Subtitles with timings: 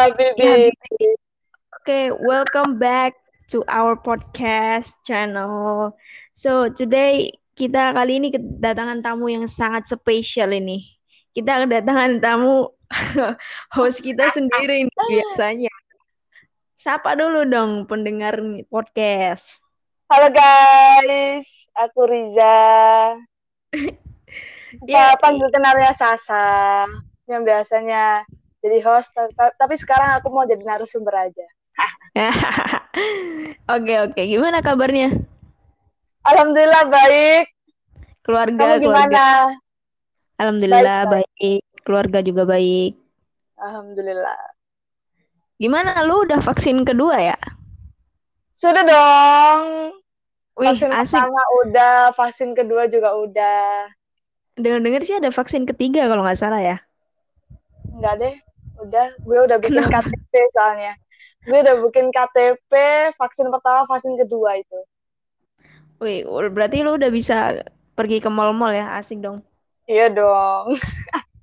[0.00, 0.72] Habibi.
[1.84, 3.12] Okay, welcome back
[3.52, 5.92] to our podcast channel.
[6.32, 10.88] So, today kita kali ini kedatangan tamu yang sangat spesial ini.
[11.36, 12.72] Kita kedatangan tamu
[13.76, 15.74] host kita sendiri ini biasanya.
[16.80, 18.40] Sapa dulu dong pendengar
[18.72, 19.60] podcast.
[20.08, 22.56] Halo guys, aku Riza.
[24.86, 26.86] Ya, Ya, panggil kenalnya Sasa.
[27.26, 28.22] Yang biasanya
[28.64, 31.46] jadi host, ta- tapi sekarang aku mau jadi narasumber aja.
[33.70, 34.20] Oke, oke.
[34.26, 35.08] Gimana kabarnya?
[36.26, 37.44] Alhamdulillah baik.
[38.24, 39.18] Keluarga, Kamu keluarga.
[39.18, 39.24] gimana?
[40.40, 41.60] Alhamdulillah Baik, baik.
[41.84, 42.92] Keluarga juga baik.
[43.58, 44.40] Alhamdulillah.
[45.60, 47.38] Gimana lu udah vaksin kedua ya?
[48.56, 49.64] Sudah dong.
[50.60, 51.24] Wih, Vaksin asik.
[51.24, 53.88] pertama udah, vaksin kedua juga udah.
[54.60, 56.76] Dengar-dengar sih ada vaksin ketiga kalau nggak salah ya.
[57.94, 58.34] Enggak deh,
[58.82, 59.06] udah.
[59.22, 60.06] Gue udah bikin Kenapa?
[60.08, 60.94] KTP soalnya.
[61.44, 62.72] Gue udah bikin KTP,
[63.16, 64.78] vaksin pertama, vaksin kedua itu.
[66.00, 67.60] Wih, berarti lu udah bisa
[67.92, 68.96] pergi ke mall-mall ya?
[68.96, 69.40] Asik dong.
[69.84, 70.76] Iya dong.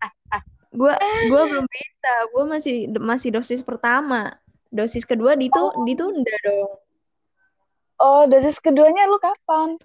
[0.77, 0.93] Gua
[1.33, 2.13] gua belum bisa.
[2.29, 4.37] Gua masih masih dosis pertama.
[4.69, 6.71] Dosis kedua ditu ditunda dong.
[7.97, 9.81] Oh, dosis keduanya lu kapan?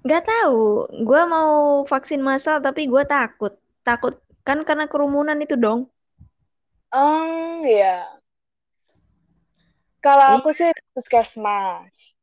[0.00, 0.88] Nggak tahu.
[1.04, 3.52] Gua mau vaksin massal tapi gua takut.
[3.84, 4.16] Takut
[4.48, 5.91] kan karena kerumunan itu dong.
[6.92, 8.04] Hmm, iya.
[10.04, 12.18] Kalau aku sih puskesmas.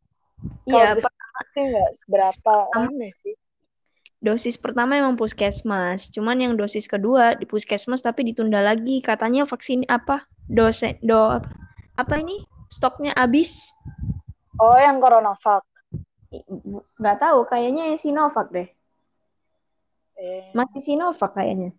[0.68, 1.10] Iya, Kalau bisa
[1.56, 3.34] sih nggak seberapa rame sih.
[4.20, 6.12] dosis pertama emang puskesmas.
[6.12, 9.00] Cuman yang dosis kedua di puskesmas tapi ditunda lagi.
[9.00, 10.28] Katanya vaksin apa?
[10.52, 11.50] Dosen do apa?
[11.96, 12.44] Apa ini?
[12.70, 13.72] Stoknya habis.
[14.60, 15.64] Oh, yang Coronavac.
[17.00, 18.68] Nggak tahu, kayaknya yang Sinovac deh.
[20.20, 20.52] Eh.
[20.52, 21.74] Masih Sinovac kayaknya.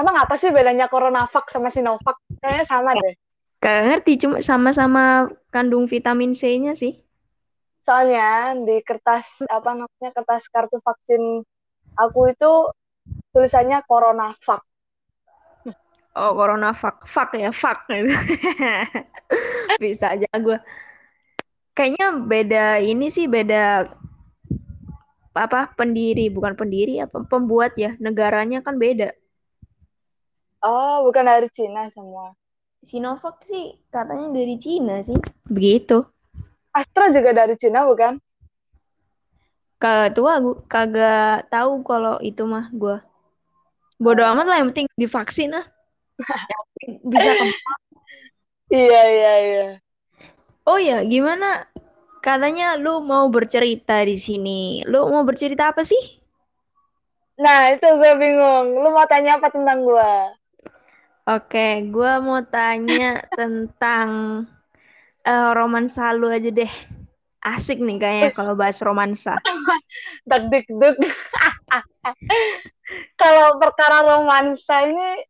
[0.00, 2.16] Emang apa sih bedanya Coronavac sama Sinovac?
[2.40, 3.12] Kayaknya sama deh.
[3.60, 6.96] Gak ngerti, cuma sama-sama kandung vitamin C-nya sih.
[7.84, 11.44] Soalnya di kertas apa namanya kertas kartu vaksin
[12.00, 12.52] aku itu
[13.36, 14.64] tulisannya Coronavac.
[16.16, 17.04] Oh, Coronavac.
[17.04, 17.84] Fuck ya, fuck.
[19.84, 20.56] Bisa aja gue.
[21.76, 23.84] Kayaknya beda ini sih, beda
[25.30, 29.14] apa pendiri bukan pendiri apa pembuat ya negaranya kan beda
[30.60, 32.36] Oh, bukan dari Cina semua.
[32.88, 35.18] Sinovac sih katanya dari Cina sih
[35.52, 36.00] begitu
[36.72, 38.16] Astra juga dari Cina bukan?
[39.82, 42.96] kagak tua gua kagak tahu kalau itu mah gua
[44.00, 45.66] bodoh amat lah yang penting divaksin ah
[46.50, 47.44] Yang penting bisa ke
[48.70, 49.66] Iya, iya, iya.
[50.70, 51.68] oh ya gimana
[52.24, 56.00] katanya lu mau bercerita di sini lu mau bercerita apa sih
[57.42, 58.66] Nah, itu gue bingung.
[58.82, 60.12] Lu mau tanya apa tentang gue?
[61.28, 64.08] Oke, gua mau tanya tentang
[65.24, 66.72] eh, romansa lu aja deh.
[67.40, 69.40] Asik nih kayaknya kalau bahas romansa.
[70.28, 70.96] Dak dik duk.
[73.16, 75.24] Kalau perkara romansa ini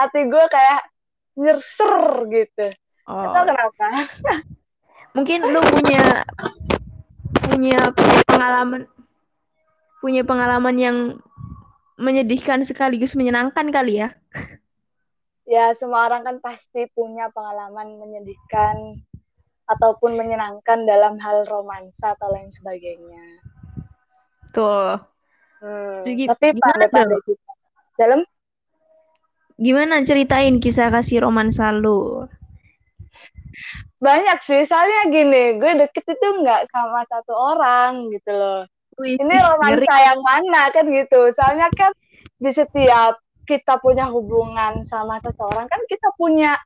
[0.00, 0.82] hati gue kayak
[1.36, 2.66] nyerser gitu.
[3.04, 3.86] Oh, Itu kenapa?
[5.10, 6.22] mungkin lu punya
[7.50, 7.90] punya
[8.30, 8.86] pengalaman
[9.98, 10.96] punya pengalaman yang
[12.00, 14.14] menyedihkan sekaligus menyenangkan kali ya.
[15.50, 19.02] Ya, semua orang kan pasti punya pengalaman menyedihkan
[19.66, 23.42] ataupun menyenangkan dalam hal romansa atau lain sebagainya.
[24.54, 24.94] Tuh.
[25.58, 27.50] Hmm, Terus gi- tapi pandai-pandai kita.
[27.98, 28.20] Dalam
[29.60, 32.24] Gimana ceritain kisah kasih romansa lu?
[34.00, 38.64] banyak sih, soalnya gini, gue deket itu nggak sama satu orang gitu loh.
[38.96, 39.84] Wih, Ini ngeri.
[39.84, 41.28] romansa yang mana kan gitu.
[41.36, 41.92] Soalnya kan
[42.40, 46.56] di setiap kita punya hubungan sama seseorang kan kita punya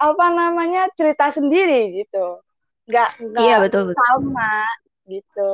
[0.00, 2.40] apa namanya cerita sendiri gitu.
[2.88, 4.00] Nggak nggak Iya, betul, betul.
[4.00, 4.52] sama
[5.04, 5.50] gitu.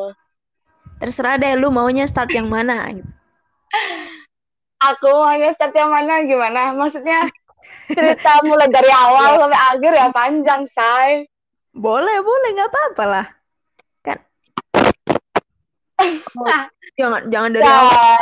[1.03, 2.89] Terserah deh lu maunya start yang mana.
[2.95, 3.11] gitu.
[4.95, 6.73] Aku maunya start yang mana gimana?
[6.79, 7.27] Maksudnya
[7.97, 11.27] cerita mulai dari awal sampai akhir ya panjang, say.
[11.77, 13.27] Boleh, boleh, nggak apa-apa lah.
[14.01, 14.19] Kan.
[16.39, 16.49] Oh,
[16.99, 18.21] jangan, jangan dari awal.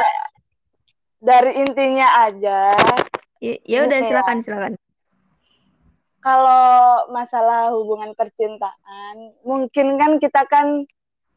[1.25, 2.77] Dari intinya aja.
[3.41, 4.09] Ya, ya udah Gini ya.
[4.13, 4.73] silakan, silakan.
[6.21, 10.85] Kalau masalah hubungan percintaan, mungkin kan kita kan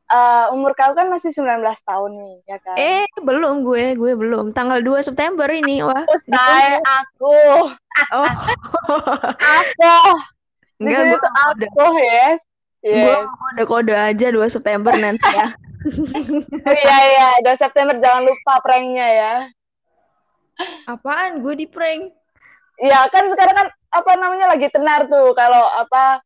[0.07, 2.75] eh, umur kau kan masih 19 tahun nih, ya kan?
[2.79, 4.51] Eh, belum gue, gue belum.
[4.51, 6.03] Tanggal 2 September ini, wah.
[6.07, 7.35] Usai aku,
[8.07, 8.27] Oh,
[9.39, 9.95] aku,
[10.79, 11.67] enggak, gue tuh kode.
[11.71, 12.39] aku, yes.
[12.79, 13.27] Gue Yes.
[13.27, 15.47] kode-kode aja 2 September nanti ya.
[16.67, 19.33] Oh, iya, iya, 2 September jangan lupa pranknya ya.
[20.89, 21.41] Apaan?
[21.41, 22.13] Gue di prank.
[22.77, 25.33] ya kan sekarang kan apa namanya lagi tenar tuh.
[25.33, 26.21] Kalau apa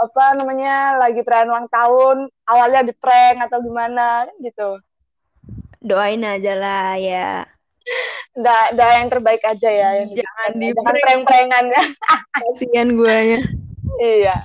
[0.00, 2.16] apa namanya lagi perayaan ulang tahun
[2.48, 4.80] awalnya di prank atau gimana gitu.
[5.80, 7.48] Doain aja lah ya.
[8.36, 11.84] Da, da yang terbaik aja ya yang jangan di jangan prank-prankan ya.
[12.36, 13.40] Kasihan guanya
[14.00, 14.36] iya.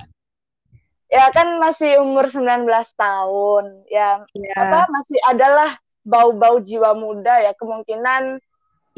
[1.06, 2.66] Ya kan masih umur 19
[2.98, 3.64] tahun.
[3.86, 4.54] Ya, ya.
[4.58, 8.42] apa masih adalah bau-bau jiwa muda ya kemungkinan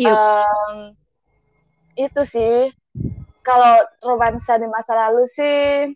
[0.07, 0.95] um,
[1.99, 2.71] itu sih.
[3.43, 5.89] Kalau romansa di masa lalu sih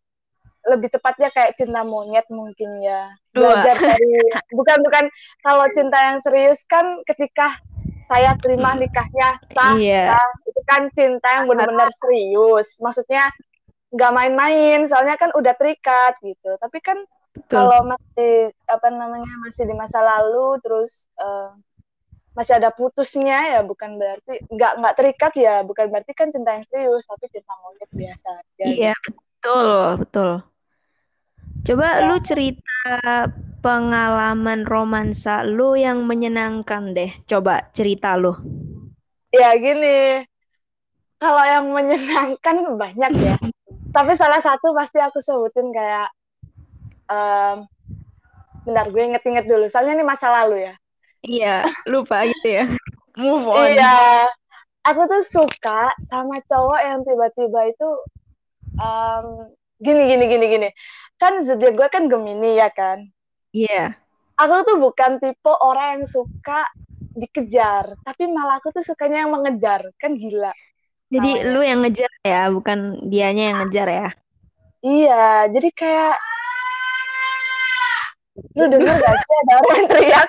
[0.63, 3.13] lebih tepatnya kayak cinta monyet mungkin ya.
[3.35, 4.13] Belajar dari
[4.59, 5.05] bukan bukan.
[5.43, 7.61] Kalau cinta yang serius kan ketika
[8.11, 10.13] saya terima nikahnya sah, iya.
[10.13, 12.79] sah itu kan cinta yang benar-benar serius.
[12.81, 13.31] Maksudnya
[13.93, 16.57] nggak main-main soalnya kan udah terikat gitu.
[16.57, 16.99] Tapi kan
[17.49, 21.53] kalau masih apa namanya masih di masa lalu terus uh,
[22.33, 26.65] masih ada putusnya ya bukan berarti nggak nggak terikat ya bukan berarti kan cinta yang
[26.65, 30.31] serius tapi cinta monyet biasa iya betul betul
[31.63, 32.11] Coba ya.
[32.11, 32.91] lu cerita
[33.63, 37.15] pengalaman romansa lu yang menyenangkan deh.
[37.23, 38.35] Coba cerita lu.
[39.31, 40.27] Ya gini,
[41.23, 43.39] kalau yang menyenangkan banyak ya.
[43.95, 46.11] Tapi salah satu pasti aku sebutin kayak,
[47.07, 47.63] um,
[48.67, 49.71] bentar gue inget-inget dulu.
[49.71, 50.75] Soalnya ini masa lalu ya.
[51.23, 52.65] Iya, lupa gitu ya.
[53.15, 53.73] Move on.
[53.73, 54.27] Iya,
[54.83, 57.89] aku tuh suka sama cowok yang tiba-tiba itu
[58.83, 59.47] um,
[59.83, 60.69] gini gini gini gini
[61.19, 63.07] kan zodiak gue kan Gemini ya kan
[63.55, 64.39] iya yeah.
[64.39, 66.67] aku tuh bukan tipe orang yang suka
[67.15, 70.55] dikejar tapi malah aku tuh sukanya yang mengejar kan gila
[71.13, 71.51] jadi Namanya.
[71.51, 74.09] lu yang ngejar ya bukan dianya yang ngejar ya
[74.83, 76.17] iya jadi kayak
[78.57, 80.29] lu denger gak sih ada orang yang teriak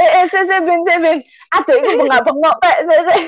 [0.00, 1.18] eh eh saya saya ben saya ben
[1.52, 2.76] aduh itu bengak bengok pak.
[2.88, 3.24] Saya saya.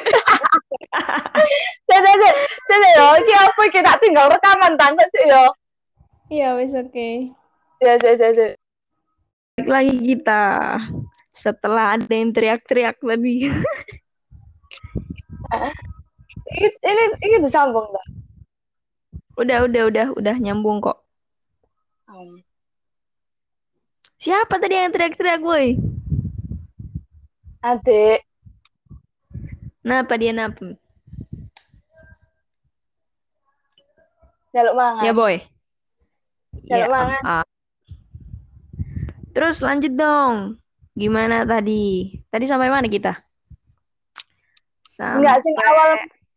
[1.89, 2.31] Saya saya
[2.69, 2.89] saya.
[2.97, 5.45] Yo ini apa kita tinggal rekaman tante sih yo.
[6.33, 6.89] Iya wes oke.
[6.89, 7.29] Okay.
[7.83, 8.51] ya saya saya saya
[9.69, 10.43] lagi kita.
[11.33, 13.49] Setelah ada yang teriak-teriak tadi.
[16.53, 18.07] Ini ini ini disambung mbak.
[19.41, 20.07] Udah udah udah.
[20.17, 21.02] Udah nyambung kok
[22.13, 22.37] um.
[24.21, 25.81] siapa tadi yang teriak-teriak boy
[27.63, 28.27] Adik.
[29.87, 30.75] Napa dia napa?
[34.51, 35.03] Jaluk mangan.
[35.07, 35.39] Ya, boy.
[36.67, 37.23] Jaluk ya, mangan.
[37.23, 37.47] Uh,
[39.31, 40.59] Terus lanjut dong.
[40.99, 42.19] Gimana tadi?
[42.35, 43.15] Tadi sampai mana kita?
[44.83, 45.23] Sampai...
[45.23, 45.91] Enggak sih awal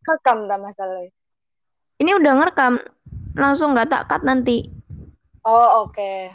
[0.06, 1.10] rekam tak masalah.
[1.98, 2.74] Ini udah ngerekam.
[3.34, 4.70] Langsung nggak tak cut nanti.
[5.46, 5.94] Oh, oke.
[5.94, 6.34] Okay.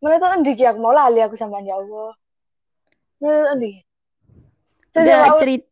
[0.00, 2.16] Mana tuh kan aku mau lali aku sama ya Allah.
[3.20, 3.84] Nanti.
[4.96, 5.68] Udah cerita.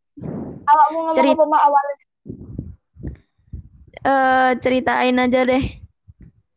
[0.68, 1.40] Awak mau ngomong cerita.
[1.40, 1.96] apa awalnya?
[4.04, 5.64] Uh, ceritain aja deh.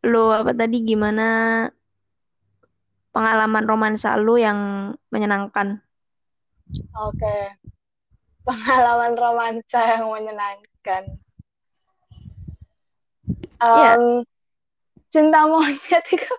[0.04, 1.24] Lu apa tadi gimana
[3.16, 5.80] pengalaman romansa lu yang menyenangkan?
[7.00, 7.16] Oke.
[7.16, 7.42] Okay.
[8.44, 11.16] Pengalaman romansa yang menyenangkan.
[13.62, 13.96] Um, yeah.
[15.12, 16.32] Cinta monyet itu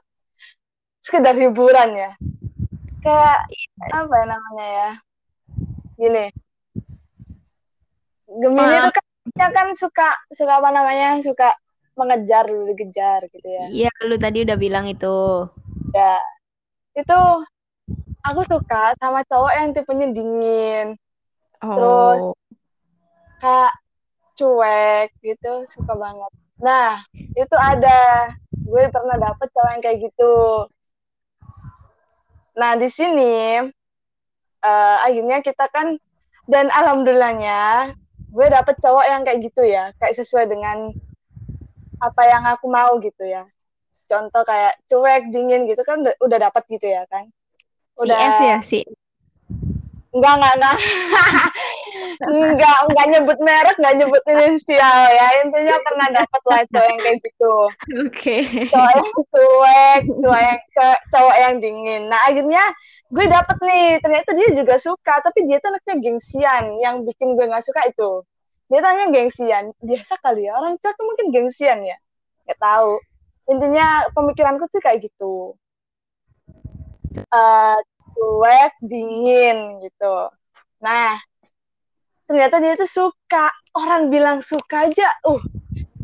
[1.06, 2.12] sekedar hiburan ya?
[3.06, 3.46] Kayak
[3.94, 4.90] apa ya namanya ya?
[6.00, 6.26] Gini.
[8.34, 9.06] Gemini itu kan
[9.38, 11.22] ya kan suka suka apa namanya?
[11.22, 11.54] Suka
[11.94, 13.66] mengejar lu dikejar gitu ya.
[13.70, 15.46] Iya lu tadi udah bilang itu.
[15.94, 16.18] Ya
[16.98, 17.20] itu
[18.26, 20.98] aku suka sama cowok yang tipenya dingin.
[21.64, 21.80] Oh.
[21.80, 22.24] terus
[23.40, 23.72] kayak
[24.36, 26.32] cuek gitu suka banget
[26.62, 30.34] nah itu ada gue pernah dapet cowok yang kayak gitu
[32.54, 33.58] Nah, di sini
[34.62, 35.98] uh, akhirnya kita kan
[36.46, 37.94] dan alhamdulillahnya
[38.34, 40.94] gue dapet cowok yang kayak gitu ya, kayak sesuai dengan
[41.98, 43.46] apa yang aku mau gitu ya.
[44.06, 47.30] Contoh kayak cuek, dingin gitu kan udah, udah dapet gitu ya kan.
[47.98, 48.80] Udah si S ya, si
[50.14, 50.78] Enggak, enggak, enggak.
[52.24, 55.28] enggak, enggak nyebut merek, enggak nyebut inisial ya.
[55.46, 57.56] Intinya pernah dapat lah cowok yang kayak gitu.
[58.04, 58.10] Oke.
[58.10, 58.42] Okay.
[58.70, 60.60] Cowok yang cuek, cowok yang
[61.12, 62.02] cowok yang dingin.
[62.10, 62.64] Nah, akhirnya
[63.14, 63.88] gue dapet nih.
[64.02, 66.66] Ternyata dia juga suka, tapi dia tuh anaknya gengsian.
[66.82, 68.12] Yang bikin gue gak suka itu.
[68.72, 69.74] Dia tanya gengsian.
[69.84, 71.98] Biasa kali ya, orang cowok mungkin gengsian ya.
[72.50, 72.98] Gak tahu.
[73.52, 75.54] Intinya pemikiranku tuh kayak gitu.
[77.30, 77.78] Uh,
[78.14, 80.16] cuek, dingin gitu.
[80.84, 81.16] Nah,
[82.34, 83.54] ternyata dia tuh suka.
[83.78, 85.42] Orang bilang suka aja, uh,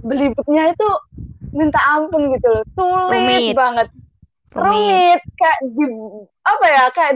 [0.05, 0.89] belibetnya itu
[1.50, 2.63] minta ampun gitu loh.
[2.77, 3.57] Tulis Rumit.
[3.57, 3.88] banget.
[4.53, 4.69] Rumit.
[4.69, 5.21] Rumit.
[5.33, 5.86] Kayak di,
[6.45, 7.13] apa ya, kayak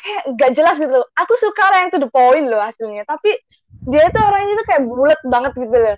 [0.00, 1.08] kayak gak jelas gitu loh.
[1.20, 3.36] Aku suka orang yang to the point loh hasilnya, tapi
[3.84, 5.96] dia itu orangnya itu kayak bulat banget gitu loh.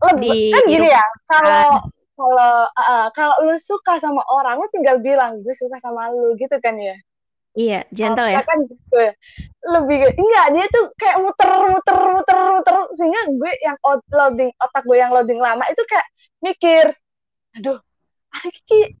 [0.00, 1.84] Lebih, kan gini ya, kalau
[2.16, 6.56] kalau uh, kalau lu suka sama orang, lu tinggal bilang gue suka sama lu gitu
[6.60, 6.96] kan ya.
[7.50, 8.46] Iya, gentle ya.
[8.46, 9.12] Kan gitu ya.
[9.66, 13.76] Lebih enggak, dia tuh kayak muter muter muter muter sehingga gue yang
[14.14, 16.06] loading otak gue yang loading lama itu kayak
[16.38, 16.94] mikir,
[17.58, 17.78] aduh,
[18.30, 18.94] Aki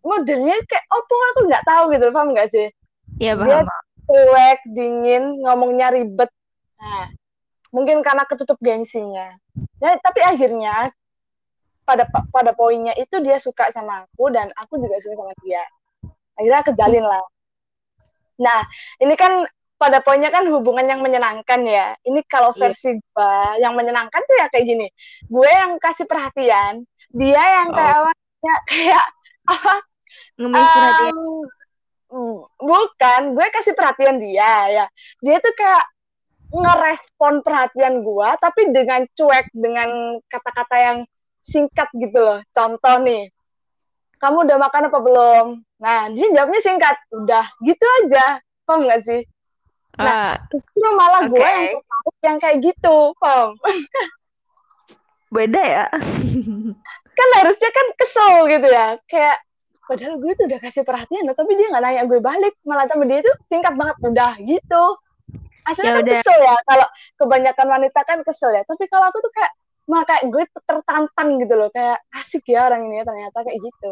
[0.00, 2.66] modelnya kayak opo aku nggak tahu gitu, paham nggak sih?
[3.20, 3.46] Iya paham.
[3.46, 3.60] Dia
[4.06, 6.32] cuek, dingin, ngomongnya ribet.
[6.80, 7.12] Nah,
[7.70, 9.36] mungkin karena ketutup gengsinya.
[9.84, 10.90] Ya, tapi akhirnya
[11.84, 15.62] pada pada poinnya itu dia suka sama aku dan aku juga suka sama dia.
[16.40, 17.22] Akhirnya kejalin lah.
[18.40, 18.60] Nah,
[19.00, 19.44] ini kan
[19.76, 21.92] pada poinnya kan hubungan yang menyenangkan ya.
[22.00, 22.60] Ini kalau iya.
[22.68, 24.88] versi gue yang menyenangkan tuh ya kayak gini.
[25.28, 28.00] Gue yang kasih perhatian, dia yang kayak oh.
[28.08, 29.06] awalnya kayak
[29.46, 29.74] apa?
[30.40, 31.14] Ngemis um, perhatian.
[32.56, 34.86] Bukan, gue kasih perhatian dia ya.
[35.20, 35.84] Dia tuh kayak
[36.46, 40.98] ngerespon perhatian gue tapi dengan cuek dengan kata-kata yang
[41.42, 42.40] singkat gitu loh.
[42.50, 43.28] Contoh nih,
[44.18, 45.46] kamu udah makan apa belum?
[45.76, 48.40] Nah, dia jawabnya singkat, udah gitu aja.
[48.64, 49.22] Paham gak sih?
[49.96, 51.32] Nah, uh, justru malah okay.
[51.32, 51.66] gue yang
[52.24, 53.56] yang kayak gitu, paham?
[55.34, 55.86] Beda ya?
[57.16, 58.96] kan harusnya kan kesel gitu ya.
[59.08, 59.36] Kayak,
[59.84, 62.56] padahal gue tuh udah kasih perhatian, tapi dia gak nanya gue balik.
[62.64, 64.84] Malah sama dia tuh singkat banget, udah gitu.
[65.66, 66.86] Aslinya ya kan kesel ya, kalau
[67.20, 68.62] kebanyakan wanita kan kesel ya.
[68.64, 69.52] Tapi kalau aku tuh kayak,
[69.86, 73.90] malah kayak gue tertantang gitu loh kayak asik ya orang ini ya ternyata kayak gitu.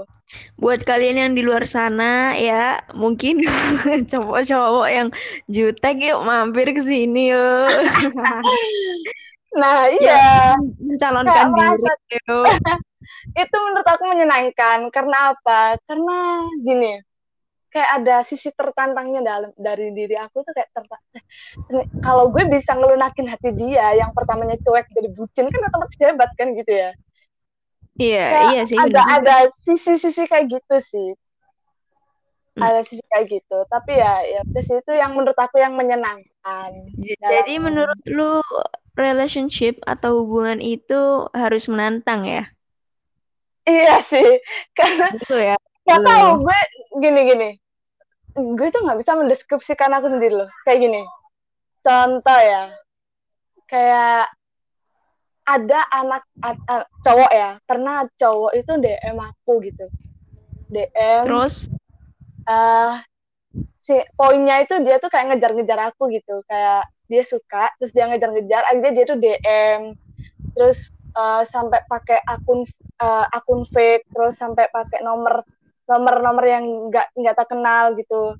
[0.58, 3.42] Buat kalian yang di luar sana ya mungkin
[4.10, 5.08] cowok-cowok yang
[5.46, 7.70] jutek yuk mampir ke sini yuk.
[9.54, 10.58] Nah iya.
[10.82, 11.78] mencalonkan diri
[13.46, 15.78] itu menurut aku menyenangkan karena apa?
[15.86, 16.98] Karena gini
[17.74, 21.24] kayak ada sisi tertantangnya dalam dari diri aku tuh kayak tertantang.
[21.98, 26.54] Kalau gue bisa ngelunakin hati dia, yang pertamanya cuek jadi bucin kan otomatis hebat kan
[26.54, 26.94] gitu ya.
[27.98, 28.78] Iya, kayak iya sih.
[28.78, 31.08] Ada ada sisi-sisi kayak gitu sih.
[32.54, 32.62] Hmm.
[32.62, 33.58] Ada sisi kayak gitu.
[33.66, 36.70] Tapi ya ya sih itu yang menurut aku yang menyenangkan.
[37.02, 37.62] Jadi dalam...
[37.66, 38.38] menurut lu
[38.94, 42.46] relationship atau hubungan itu harus menantang ya?
[43.66, 44.38] Iya sih.
[44.78, 45.58] Karena gitu ya.
[45.84, 46.60] Gak tahu gue
[47.02, 47.50] gini gini
[48.34, 50.50] gue tuh nggak bisa mendeskripsikan aku sendiri loh.
[50.66, 51.02] Kayak gini.
[51.80, 52.74] Contoh ya.
[53.70, 54.34] Kayak
[55.44, 57.50] ada anak ad, uh, cowok ya.
[57.62, 59.86] Pernah cowok itu DM aku gitu.
[60.68, 61.70] DM terus?
[62.50, 62.98] uh,
[63.84, 66.42] si poinnya itu dia tuh kayak ngejar-ngejar aku gitu.
[66.50, 69.80] Kayak dia suka terus dia ngejar-ngejar akhirnya dia tuh DM
[70.56, 72.64] terus uh, sampai pakai akun
[73.00, 75.44] uh, akun fake terus sampai pakai nomor
[75.84, 78.36] nomor-nomor yang nggak nggak terkenal gitu.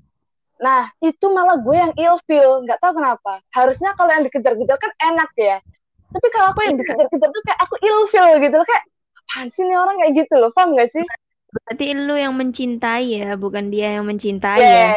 [0.60, 3.42] Nah itu malah gue yang ilfeel nggak tahu kenapa.
[3.52, 5.56] Harusnya kalau yang dikejar-kejar kan enak ya.
[6.14, 8.84] Tapi kalau aku yang dikejar-kejar tuh kayak aku ilfeel gitu loh kayak
[9.24, 9.96] apaan sih nih orang?
[9.98, 11.04] kayak gitu loh paham gak sih?
[11.54, 14.94] Berarti lu yang mencintai ya bukan dia yang mencintai yes, ya?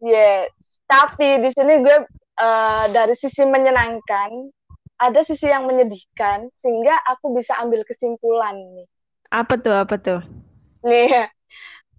[0.00, 1.96] Yes tapi di sini gue
[2.42, 4.50] uh, dari sisi menyenangkan
[4.98, 8.86] ada sisi yang menyedihkan sehingga aku bisa ambil kesimpulan nih.
[9.30, 10.20] Apa tuh apa tuh?
[10.82, 11.30] Nih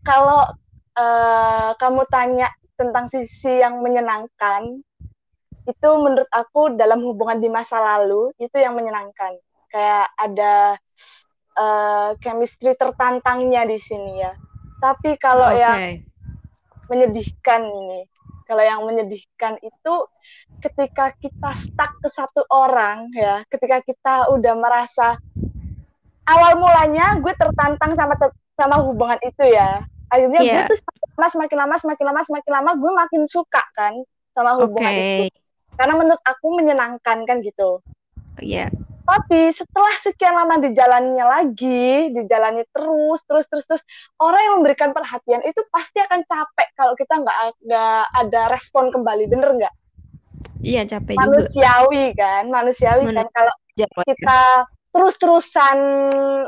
[0.02, 0.50] kalau
[0.98, 4.82] uh, kamu tanya tentang sisi yang menyenangkan,
[5.70, 9.38] itu menurut aku dalam hubungan di masa lalu itu yang menyenangkan.
[9.70, 10.56] Kayak ada
[11.56, 14.34] uh, chemistry tertantangnya di sini ya.
[14.82, 15.62] Tapi kalau okay.
[15.62, 15.80] yang
[16.90, 18.10] menyedihkan ini,
[18.50, 19.94] kalau yang menyedihkan itu
[20.60, 25.16] ketika kita stuck ke satu orang ya, ketika kita udah merasa
[26.28, 28.18] awal mulanya gue tertantang sama
[28.62, 29.82] sama hubungan itu ya
[30.14, 30.68] akhirnya yeah.
[30.70, 30.78] gue tuh
[31.18, 33.94] lama semakin lama semakin lama semakin lama gue makin suka kan
[34.38, 35.02] sama hubungan okay.
[35.02, 35.24] itu
[35.80, 37.82] karena menurut aku menyenangkan kan gitu
[38.40, 38.68] Iya.
[38.68, 38.70] Yeah.
[39.02, 43.84] Tapi setelah sekian lama dijalannya lagi, dijalani terus, terus, terus, terus,
[44.24, 49.28] orang yang memberikan perhatian itu pasti akan capek kalau kita nggak nggak ada respon kembali,
[49.28, 49.76] bener nggak?
[50.64, 52.24] Iya capek manusiawi juga.
[52.24, 53.56] kan, manusiawi kan kalau
[54.06, 54.42] kita
[54.92, 55.78] terus-terusan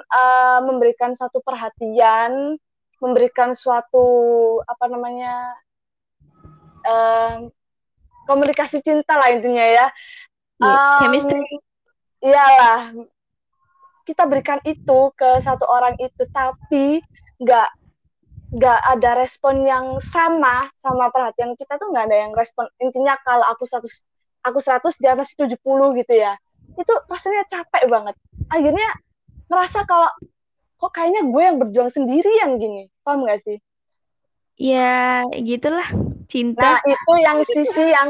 [0.03, 2.59] uh, memberikan satu perhatian,
[2.99, 4.05] memberikan suatu
[4.67, 5.35] apa namanya
[6.83, 7.47] uh,
[8.27, 9.87] komunikasi cinta lah intinya ya.
[10.59, 11.43] Um, chemistry.
[12.23, 12.95] Iyalah,
[14.07, 17.03] kita berikan itu ke satu orang itu, tapi
[17.43, 17.69] nggak
[18.53, 23.41] nggak ada respon yang sama sama perhatian kita tuh nggak ada yang respon intinya kalau
[23.49, 23.81] aku 100
[24.45, 25.57] aku 100 dia masih 70
[25.97, 26.37] gitu ya
[26.77, 28.15] itu rasanya capek banget
[28.53, 28.89] akhirnya
[29.49, 30.09] ngerasa kalau
[30.77, 33.57] kok kayaknya gue yang berjuang sendirian gini paham gak sih
[34.61, 35.89] ya gitulah
[36.33, 36.65] Cinta.
[36.65, 38.09] Nah, itu yang sisi yang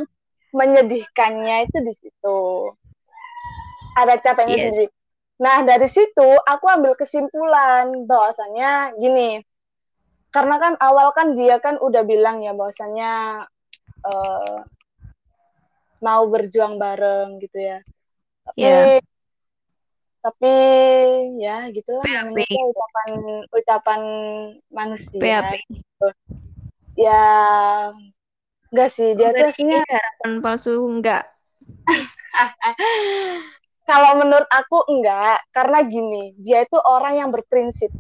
[0.55, 2.39] menyedihkannya itu di situ.
[3.99, 4.63] Ada capeknya Yes.
[4.71, 4.87] sendiri.
[5.43, 9.43] Nah, dari situ aku ambil kesimpulan bahwasannya gini.
[10.31, 13.43] Karena kan awal kan dia kan udah bilang ya bahwasannya
[14.07, 14.57] eh,
[15.99, 17.79] mau berjuang bareng gitu ya.
[18.47, 19.03] Tapi Iya.
[20.23, 20.53] Tapi
[21.43, 22.47] ya gitulah PAP.
[22.47, 23.09] tuh ucapan
[23.51, 24.01] ucapan
[24.71, 25.19] manusia.
[25.19, 25.59] PAP.
[26.95, 27.23] Ya
[28.71, 31.27] enggak sih dia tuh aslinya harapan palsu enggak.
[33.89, 37.91] kalau menurut aku enggak karena gini dia itu orang yang berprinsip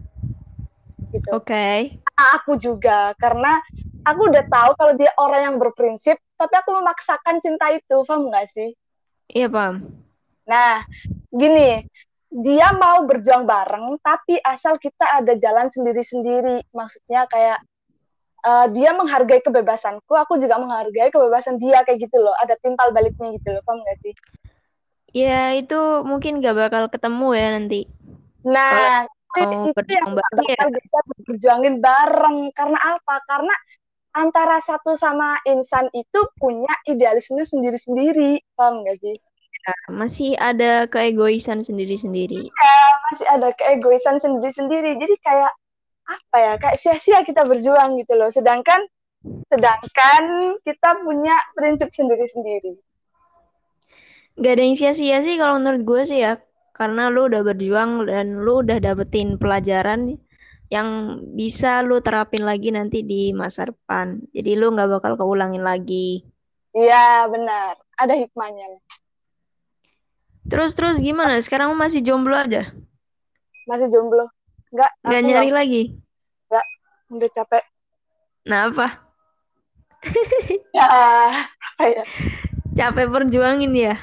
[1.11, 1.99] gitu Oke.
[2.15, 3.59] aku juga karena
[4.07, 8.47] aku udah tahu kalau dia orang yang berprinsip tapi aku memaksakan cinta itu paham nggak
[8.49, 8.71] sih
[9.31, 9.83] Iya, paham.
[10.43, 10.83] nah
[11.31, 11.87] gini
[12.33, 17.61] dia mau berjuang bareng tapi asal kita ada jalan sendiri-sendiri maksudnya kayak
[18.41, 23.29] eh, dia menghargai kebebasanku aku juga menghargai kebebasan dia kayak gitu loh ada timpal baliknya
[23.37, 24.15] gitu loh paham nggak sih
[25.13, 27.81] Ya, itu mungkin gak bakal ketemu ya nanti.
[28.49, 29.05] Nah,
[29.37, 30.57] itu, itu yang ya.
[30.57, 30.97] bakal bisa
[31.29, 32.49] berjuangin bareng.
[32.57, 33.21] Karena apa?
[33.29, 33.53] Karena
[34.17, 38.41] antara satu sama insan itu punya idealisme sendiri-sendiri.
[38.57, 39.15] Paham nggak sih?
[39.87, 42.51] Masih ada keegoisan sendiri-sendiri.
[43.11, 44.99] Masih ada keegoisan sendiri-sendiri.
[44.99, 45.51] Jadi kayak
[46.03, 46.53] apa ya?
[46.59, 48.27] Kayak sia-sia kita berjuang gitu loh.
[48.27, 48.83] Sedangkan
[49.47, 50.23] sedangkan
[50.67, 52.75] kita punya prinsip sendiri-sendiri.
[54.33, 56.41] Gak ada yang sia-sia sih kalau menurut gue sih ya.
[56.73, 60.17] Karena lu udah berjuang dan lu udah dapetin pelajaran
[60.73, 64.17] yang bisa lu terapin lagi nanti di masa depan.
[64.33, 66.25] Jadi lu nggak bakal keulangin lagi.
[66.73, 67.77] Iya, benar.
[67.93, 68.81] Ada hikmahnya.
[70.47, 71.39] Terus terus gimana?
[71.39, 72.67] Sekarang masih jomblo aja?
[73.63, 74.27] Masih jomblo.
[74.73, 75.83] Enggak, Nggak aku nyari nggak- lagi?
[77.13, 77.63] udah capek.
[78.49, 78.87] Nah apa?
[80.73, 80.89] Ya,
[81.45, 82.03] apa ya?
[82.73, 83.93] Capek perjuangin ya?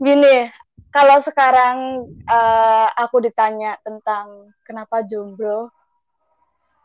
[0.00, 0.48] Gini,
[0.88, 5.68] kalau sekarang eh, aku ditanya tentang kenapa jomblo,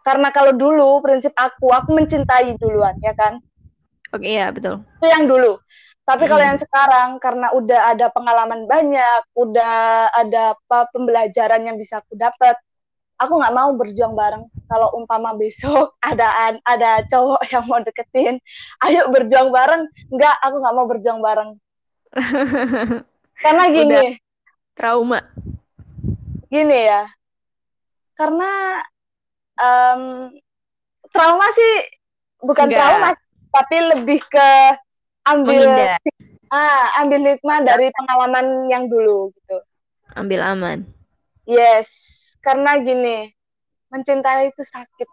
[0.04, 3.40] karena kalau dulu prinsip aku, aku mencintai duluan, ya kan?
[4.14, 4.86] Oke ya betul.
[5.02, 5.58] Itu yang dulu.
[6.04, 6.50] Tapi kalau Mm.
[6.54, 12.60] yang sekarang, karena udah ada pengalaman banyak, udah ada apa pembelajaran yang bisa aku dapat,
[13.18, 14.44] aku nggak mau berjuang bareng.
[14.68, 18.38] Kalau umpama besok ada ada cowok yang mau deketin,
[18.86, 19.88] ayo berjuang bareng.
[20.12, 21.50] Nggak, aku nggak mau berjuang bareng.
[23.42, 24.20] Karena gini.
[24.74, 25.22] Trauma.
[26.50, 27.10] gini ya
[28.14, 28.78] karena
[29.58, 30.30] em,
[31.10, 31.74] trauma sih
[32.46, 32.78] bukan Enggak.
[32.78, 33.10] trauma
[33.54, 34.50] tapi lebih ke
[35.30, 35.64] ambil
[36.50, 39.58] ah ambil hikmah dari pengalaman yang dulu gitu
[40.14, 40.84] Ambil aman.
[41.48, 41.90] yes
[42.42, 43.32] karena gini
[43.94, 45.08] mencintai itu sakit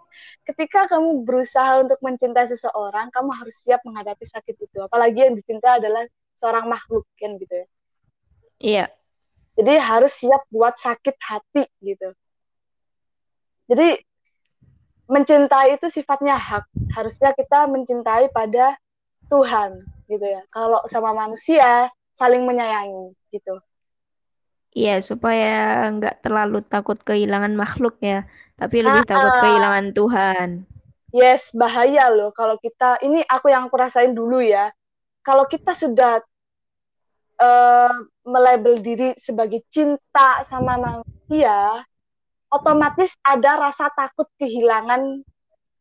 [0.49, 5.77] ketika kamu berusaha untuk mencintai seseorang kamu harus siap menghadapi sakit itu apalagi yang dicinta
[5.77, 6.03] adalah
[6.35, 7.69] seorang makhluk kan gitu ya
[8.61, 8.85] Iya.
[9.57, 12.13] Jadi harus siap buat sakit hati gitu.
[13.73, 13.97] Jadi
[15.11, 16.65] mencintai itu sifatnya hak.
[16.95, 18.79] Harusnya kita mencintai pada
[19.27, 20.43] Tuhan gitu ya.
[20.55, 23.59] Kalau sama manusia saling menyayangi gitu.
[24.71, 28.23] Iya, supaya nggak terlalu takut kehilangan makhluk ya,
[28.55, 29.41] tapi lebih Ah, takut ah.
[29.43, 30.49] kehilangan Tuhan.
[31.11, 34.71] Yes, bahaya loh kalau kita ini aku yang aku rasain dulu ya.
[35.27, 36.23] Kalau kita sudah
[37.43, 37.93] eh,
[38.23, 41.83] melabel diri sebagai cinta sama manusia,
[42.51, 45.23] otomatis ada rasa takut kehilangan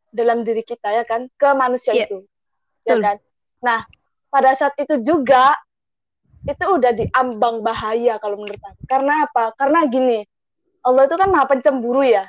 [0.10, 2.17] dalam diri kita ya kan ke manusia Iya, itu,
[2.86, 3.01] ya betul.
[3.05, 3.17] kan.
[3.62, 3.79] Nah,
[4.29, 5.53] pada saat itu juga
[6.45, 8.82] itu udah diambang bahaya kalau menurut aku.
[8.89, 9.53] Karena apa?
[9.60, 10.23] Karena gini,
[10.84, 12.25] Allah itu kan maha pencemburu ya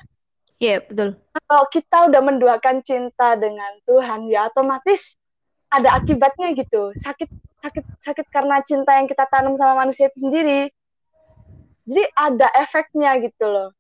[0.61, 1.17] Iya, betul.
[1.49, 5.17] kalau kita udah menduakan cinta dengan Tuhan ya otomatis
[5.73, 7.31] ada akibatnya gitu sakit
[7.65, 10.69] sakit sakit karena cinta yang kita tanam sama manusia itu sendiri
[11.89, 13.73] jadi ada efeknya gitu loh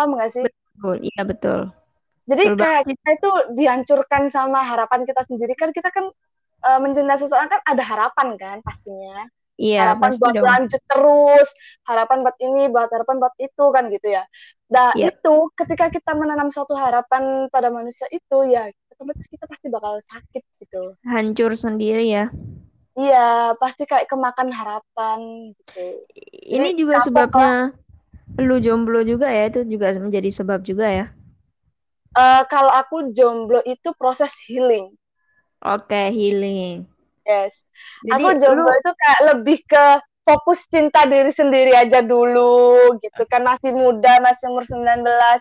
[0.00, 1.60] paham nggak sih Betul, iya betul.
[2.30, 6.06] jadi Betul kayak kita itu dihancurkan sama harapan kita sendiri kan kita kan
[6.68, 9.26] eh, mencintai seseorang kan ada harapan kan pastinya
[9.60, 10.44] Iya, harapan buat dong.
[10.48, 11.48] lanjut terus,
[11.88, 14.24] harapan buat ini, buat harapan buat itu kan gitu ya.
[14.72, 15.08] Nah Iya.
[15.12, 20.42] itu ketika kita menanam suatu harapan pada manusia itu ya otomatis kita pasti bakal sakit
[20.64, 20.96] gitu.
[21.04, 22.24] Hancur sendiri ya.
[22.98, 25.20] Iya pasti kayak kemakan harapan
[25.56, 25.80] gitu.
[26.56, 27.72] Ini Jadi juga sebabnya
[28.38, 31.06] lu jomblo juga ya, itu juga menjadi sebab juga ya.
[32.24, 34.86] Eh, kalau aku jomblo itu proses healing,
[35.74, 36.86] Oke, healing.
[37.28, 37.64] yes.
[38.04, 39.84] Jadi aku jomblo lu itu kayak lebih ke
[40.26, 45.40] fokus cinta diri sendiri aja dulu gitu kan masih muda masih umur 19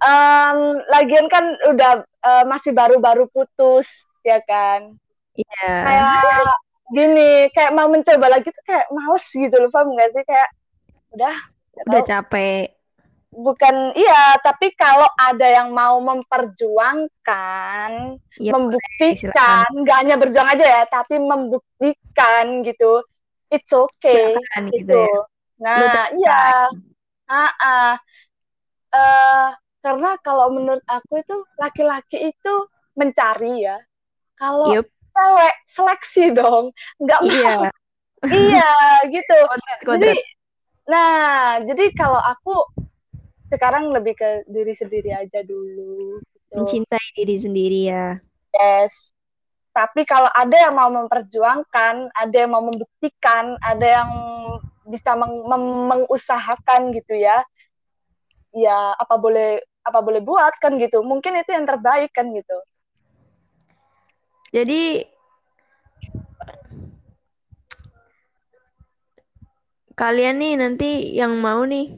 [0.00, 0.58] Em,
[0.92, 3.88] lagian kan udah eh, masih baru-baru putus
[4.24, 4.96] ya kan
[5.36, 5.70] Iya.
[5.84, 6.48] kayak
[6.94, 10.48] gini kayak mau mencoba lagi tuh kayak males gitu loh paham nggak sih kayak
[11.16, 11.36] udah
[11.74, 12.10] nggak Udah tahu.
[12.10, 12.64] capek.
[13.30, 20.82] bukan iya tapi kalau ada yang mau memperjuangkan Ya, membuktikan nggak hanya berjuang aja ya
[20.88, 23.04] tapi membuktikan gitu
[23.48, 25.18] it's okay silakan gitu gitu ya.
[25.62, 26.40] nah iya
[27.28, 27.92] ah ah.
[28.90, 29.48] Eh,
[29.80, 32.54] karena kalau menurut aku itu laki-laki itu
[32.98, 33.78] mencari ya
[34.34, 34.90] kalau Yup.
[35.14, 37.70] cewek seleksi dong nggak mau Iya.
[38.26, 38.72] iya
[39.14, 39.38] gitu
[39.86, 40.18] Kodrat, jadi.
[40.90, 42.66] Nah jadi kalau aku
[43.50, 46.54] sekarang lebih ke diri sendiri aja dulu gitu.
[46.58, 48.18] Mencintai diri sendiri ya.
[48.50, 49.14] yes
[49.70, 54.10] tapi kalau ada yang mau memperjuangkan ada yang mau membuktikan ada yang
[54.90, 55.46] bisa meng-
[55.86, 57.46] mengusahakan gitu ya
[58.50, 62.58] ya apa boleh apa boleh buat kan gitu mungkin itu yang terbaik kan gitu
[64.50, 65.06] Jadi
[69.94, 71.92] kalian nih nanti yang mau nih.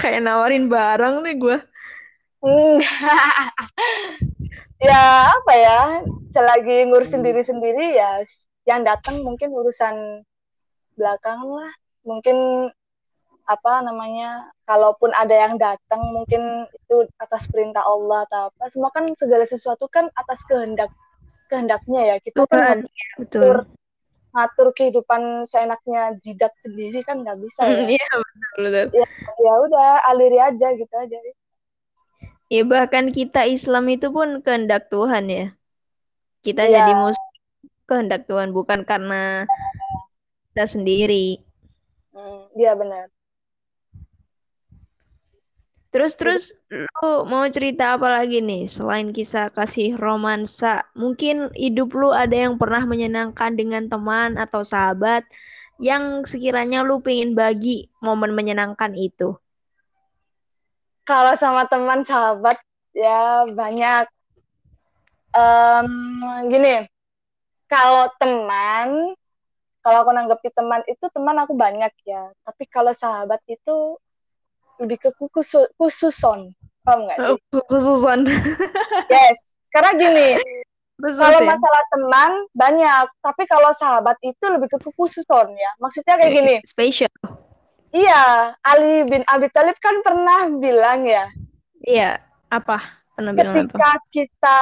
[0.00, 1.58] Kayak nawarin barang nih gue.
[4.80, 5.80] Ya apa ya?
[6.32, 8.24] Selagi ngurusin diri sendiri ya
[8.64, 10.24] yang datang mungkin urusan
[10.96, 11.68] belakang lah.
[12.00, 12.68] Mungkin
[13.44, 18.72] apa namanya kalaupun ada yang datang mungkin itu atas perintah Allah atau apa.
[18.72, 20.88] Semua kan segala sesuatu kan atas kehendak
[21.52, 22.16] kehendaknya ya.
[22.24, 22.78] Kita kan Tuhan,
[23.20, 23.68] betul.
[24.34, 29.04] Ngatur kehidupan seenaknya jidat sendiri kan nggak bisa ya Iya betul betul.
[29.46, 31.18] ya udah aliri aja gitu aja
[32.54, 35.44] Ya bahkan kita Islam itu pun kehendak Tuhan ya.
[36.44, 36.76] Kita Iya.
[36.76, 37.32] jadi muslim
[37.88, 39.46] kehendak Tuhan bukan karena
[40.52, 41.26] kita sendiri.
[42.14, 43.06] Hmm, iya benar
[45.90, 50.86] Terus terus lu mau cerita apa lagi nih selain kisah kasih romansa?
[50.94, 55.26] Mungkin hidup lu ada yang pernah menyenangkan dengan teman atau sahabat
[55.82, 59.34] yang sekiranya lu pengen bagi momen menyenangkan itu.
[61.10, 62.54] kalau sama teman sahabat
[62.94, 64.06] ya banyak
[65.30, 65.86] Em,
[66.50, 66.90] gini
[67.70, 69.14] kalau teman
[69.78, 73.94] kalau aku nanggepi teman itu teman aku banyak ya tapi kalau sahabat itu
[74.80, 78.24] lebih ke khusus khususon paham nggak sih Khususan.
[79.12, 80.28] yes karena gini
[81.00, 86.54] kalau masalah teman banyak tapi kalau sahabat itu lebih ke khususon ya maksudnya kayak gini
[86.64, 87.12] Spesial.
[87.92, 91.28] iya Ali bin Abi Thalib kan pernah bilang ya
[91.80, 92.20] Iya.
[92.52, 92.76] Apa?
[93.16, 93.60] Pernah bilang apa?
[93.64, 94.56] ketika kita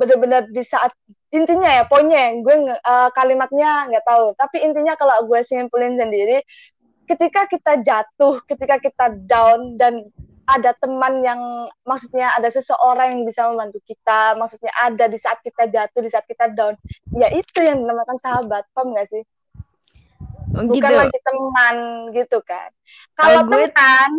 [0.00, 0.92] benar-benar di saat
[1.32, 6.44] intinya ya poinnya gue eh, kalimatnya nggak tahu tapi intinya kalau gue simpulin sendiri
[7.12, 10.08] ketika kita jatuh ketika kita down dan
[10.42, 11.38] ada teman yang
[11.84, 16.24] maksudnya ada seseorang yang bisa membantu kita maksudnya ada di saat kita jatuh di saat
[16.24, 16.74] kita down
[17.12, 19.22] ya itu yang dinamakan sahabat paham nggak sih
[20.52, 21.00] Oh, bukan gitu.
[21.00, 21.76] lagi teman
[22.12, 22.68] gitu kan.
[23.16, 24.10] Kalau Kalau gue- teman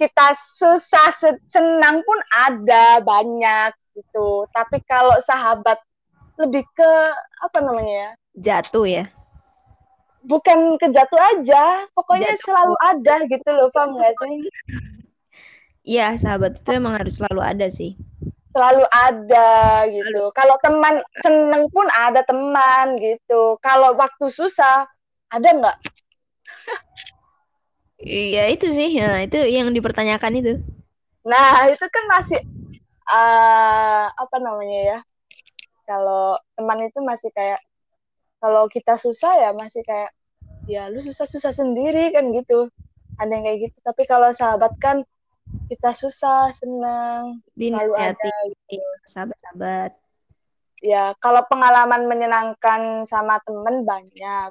[0.00, 4.48] kita susah se- senang pun ada banyak gitu.
[4.56, 5.76] Tapi kalau sahabat
[6.40, 6.90] lebih ke
[7.44, 8.10] apa namanya ya?
[8.32, 9.04] Jatuh ya.
[10.22, 12.42] Bukan ke jatuh aja, pokoknya Jatuh.
[12.46, 14.36] selalu ada gitu loh, paham nggak sih?
[15.82, 17.98] Iya, sahabat itu emang harus selalu ada sih.
[18.54, 20.30] Selalu ada gitu.
[20.30, 23.58] Kalau teman seneng pun ada teman gitu.
[23.58, 24.86] Kalau waktu susah
[25.26, 25.78] ada nggak?
[28.02, 30.54] Iya itu sih, ya itu yang dipertanyakan itu.
[31.26, 32.38] Nah, itu kan masih
[33.10, 34.98] eh apa namanya ya?
[35.86, 37.58] Kalau teman itu masih kayak
[38.42, 40.10] kalau kita susah ya masih kayak
[40.66, 42.66] ya lu susah-susah sendiri kan gitu.
[43.22, 43.78] Ada yang kayak gitu.
[43.86, 45.06] Tapi kalau sahabat kan
[45.70, 48.18] kita susah, senang, selalu ada.
[48.18, 48.76] Dinasihati
[49.06, 49.90] sahabat-sahabat.
[50.82, 54.50] Ya, kalau pengalaman menyenangkan sama temen banyak.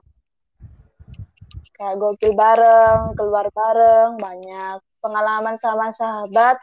[1.75, 4.79] Kayak gokil bareng, keluar bareng, banyak.
[5.03, 6.61] Pengalaman sama sahabat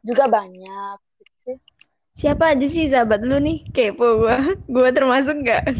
[0.00, 0.96] juga banyak.
[1.20, 1.56] Gitu sih.
[2.18, 3.62] Siapa aja sih sahabat lu nih?
[3.70, 4.42] Kepo gua.
[4.74, 5.62] Gua termasuk nggak?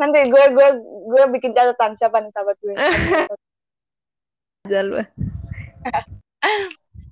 [0.00, 0.68] nanti gue gue
[1.12, 2.72] gue bikin catatan siapa nih sahabat gue
[4.64, 5.00] Azal lu.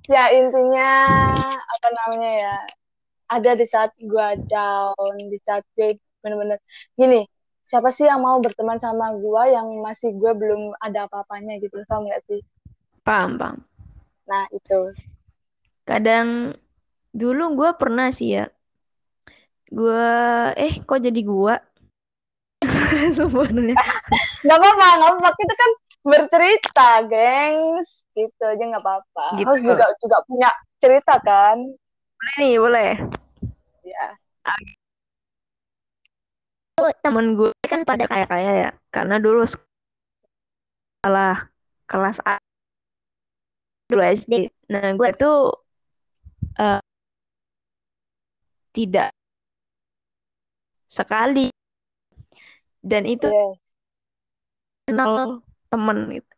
[0.09, 0.89] ya intinya
[1.53, 2.55] apa namanya ya
[3.29, 6.57] ada di saat gue down di saat gue bener-bener
[6.97, 7.29] gini
[7.61, 12.09] siapa sih yang mau berteman sama gue yang masih gue belum ada apa-apanya gitu paham
[12.09, 12.41] nggak sih
[13.05, 13.57] Paham, paham.
[14.25, 14.97] nah itu
[15.89, 16.53] Kadang
[17.09, 18.45] dulu gua pernah sih ya.
[19.73, 21.57] Gua eh kok jadi gua?
[23.17, 23.73] Sebenarnya.
[24.45, 25.29] nggak apa-apa nggak apa-apa.
[25.33, 25.71] Kita kan
[26.05, 28.05] bercerita gengs.
[28.13, 29.25] Gitu aja nggak apa-apa.
[29.41, 29.49] Gitu.
[29.49, 31.57] harus juga juga punya cerita kan?
[32.21, 32.91] Boleh nih boleh.
[33.81, 34.13] Ya
[37.03, 38.71] temen gue kan pada kayak kaya ya.
[38.93, 39.43] Karena dulu
[41.03, 41.49] sekolah
[41.89, 42.37] kelas A.
[43.89, 45.49] Dulu SD nah gue tuh
[46.61, 46.77] uh,
[48.75, 49.09] tidak
[50.89, 51.49] sekali.
[52.79, 53.53] Dan itu yeah.
[54.87, 56.31] kenal temen gitu.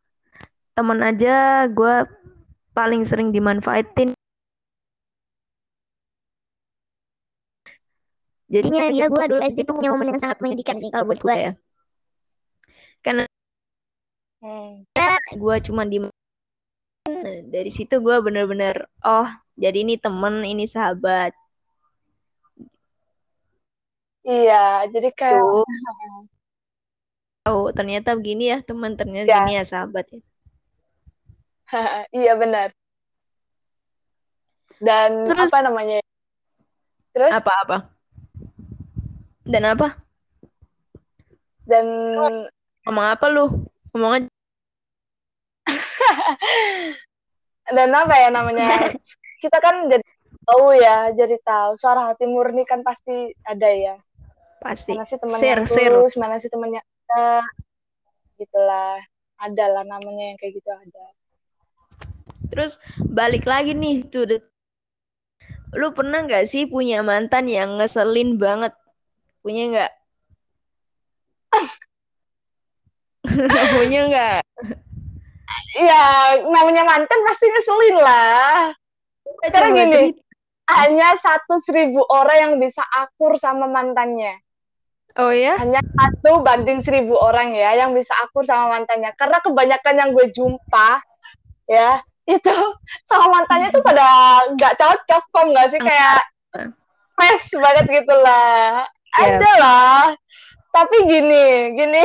[0.73, 1.95] Temen aja gue
[2.73, 4.17] paling sering dimanfaatin.
[8.51, 11.35] Jadinya dia gue dulu SD tuh punya momen yang sangat menyedihkan sih kalau buat gue
[11.35, 11.53] ya
[13.01, 13.25] karena
[14.45, 14.85] hmm.
[15.41, 15.97] gue cuma di
[17.49, 21.33] dari situ gue bener-bener oh jadi ini temen ini sahabat
[24.25, 25.41] iya jadi kayak
[27.41, 29.37] tahu ternyata begini ya teman ternyata ya.
[29.41, 30.21] gini ya sahabat ya.
[32.11, 32.75] Iya benar.
[34.81, 36.03] Dan Terus, apa namanya?
[37.15, 37.31] Terus?
[37.31, 37.77] Apa apa?
[39.47, 39.87] Dan apa?
[41.63, 41.85] Dan
[42.83, 43.45] ngomong apa lu?
[43.93, 44.29] Ngomong aja.
[47.77, 48.91] Dan apa ya namanya?
[49.39, 50.03] Kita kan jadi
[50.43, 51.79] tahu ya jadi tahu.
[51.79, 53.95] Suara hati murni kan pasti ada ya
[54.61, 54.93] pasti.
[54.93, 56.81] Mana sih temannya terus mana sih temannya
[57.17, 57.43] uh,
[58.37, 59.01] gitulah.
[59.41, 61.05] Ada lah namanya yang kayak gitu ada.
[62.53, 62.77] Terus
[63.09, 64.37] balik lagi nih tuh
[65.73, 68.77] lu pernah nggak sih punya mantan yang ngeselin banget?
[69.41, 69.91] Punya nggak?
[73.81, 74.41] Punya nggak?
[75.81, 76.03] Ya
[76.45, 78.69] namanya mantan pasti ngeselin lah.
[79.49, 80.21] Cara gini
[80.71, 84.39] hanya satu seribu orang yang bisa akur sama mantannya
[85.19, 89.11] oh ya hanya satu banding seribu orang ya yang bisa akur sama mantannya.
[89.19, 91.01] Karena kebanyakan yang gue jumpa
[91.67, 92.55] ya itu
[93.09, 94.07] sama mantannya tuh pada
[94.55, 95.79] nggak cocok kok nggak sih?
[95.81, 96.21] Kayak
[97.17, 98.87] fresh banget gitu lah.
[99.19, 99.35] Yeah.
[99.35, 100.01] ada lah.
[100.71, 102.03] Tapi gini gini.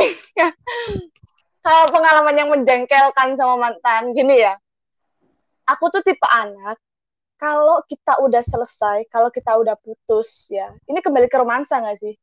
[1.66, 4.54] Kalau pengalaman yang menjengkelkan sama mantan gini ya.
[5.66, 6.78] Aku tuh tipe anak
[7.36, 12.16] kalau kita udah selesai kalau kita udah putus ya ini kembali ke romansa nggak sih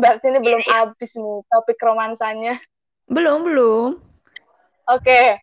[0.00, 0.70] berarti ini belum iya.
[0.84, 2.54] habis nih topik romansanya
[3.08, 3.90] belum belum
[4.88, 5.40] oke okay.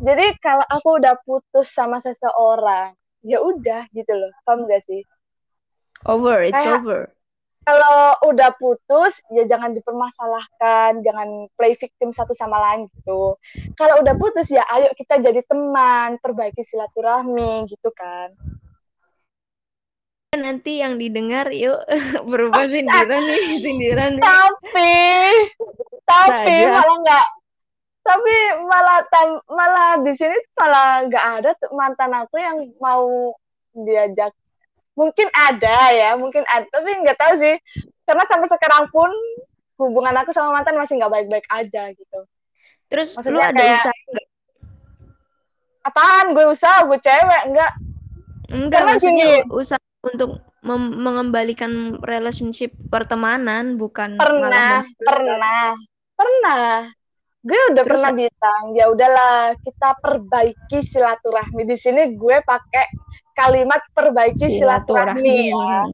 [0.00, 5.04] jadi kalau aku udah putus sama seseorang ya udah gitu loh paham gak sih
[6.08, 7.00] over it's Kayak, over
[7.60, 13.36] kalau udah putus ya jangan dipermasalahkan, jangan play victim satu sama lain gitu.
[13.76, 18.32] Kalau udah putus ya ayo kita jadi teman, perbaiki silaturahmi gitu kan.
[20.30, 21.82] Nanti yang didengar yuk.
[22.30, 24.22] Berubah sindiran nih, sindiran nih.
[24.22, 24.94] Tapi
[26.06, 26.70] tapi Saja.
[26.74, 27.26] malah nggak
[28.00, 28.34] tapi
[28.66, 33.34] malah tam, malah di sini malah nggak ada mantan aku yang mau
[33.74, 34.30] diajak.
[34.94, 37.58] Mungkin ada ya mungkin ada tapi nggak tahu sih.
[38.06, 39.10] Karena sampai sekarang pun
[39.82, 42.20] hubungan aku sama mantan masih nggak baik-baik aja gitu.
[42.86, 44.26] Terus Maksudnya lu ada kayak, usaha enggak?
[45.80, 46.26] apaan?
[46.38, 47.72] Gue usaha gue cewek enggak
[48.50, 55.76] enggak karena maksudnya gini, usaha untuk mengembalikan relationship pertemanan bukan pernah pernah
[56.16, 56.88] pernah
[57.40, 62.84] gue udah Terus, pernah bilang ya udahlah kita perbaiki silaturahmi di sini gue pakai
[63.32, 65.88] kalimat perbaiki silaturahmi, ya.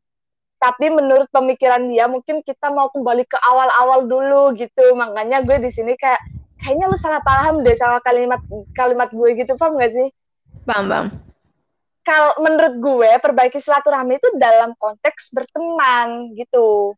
[0.57, 4.97] Tapi menurut pemikiran dia mungkin kita mau kembali ke awal-awal dulu gitu.
[4.99, 6.19] Makanya gue di sini kayak
[6.59, 8.41] kayaknya lu salah paham deh sama kalimat
[8.75, 10.09] kalimat gue gitu, paham gak sih?
[10.67, 11.07] Paham, paham.
[12.07, 16.95] Kalau menurut gue perbaiki silaturahmi itu dalam konteks berteman gitu.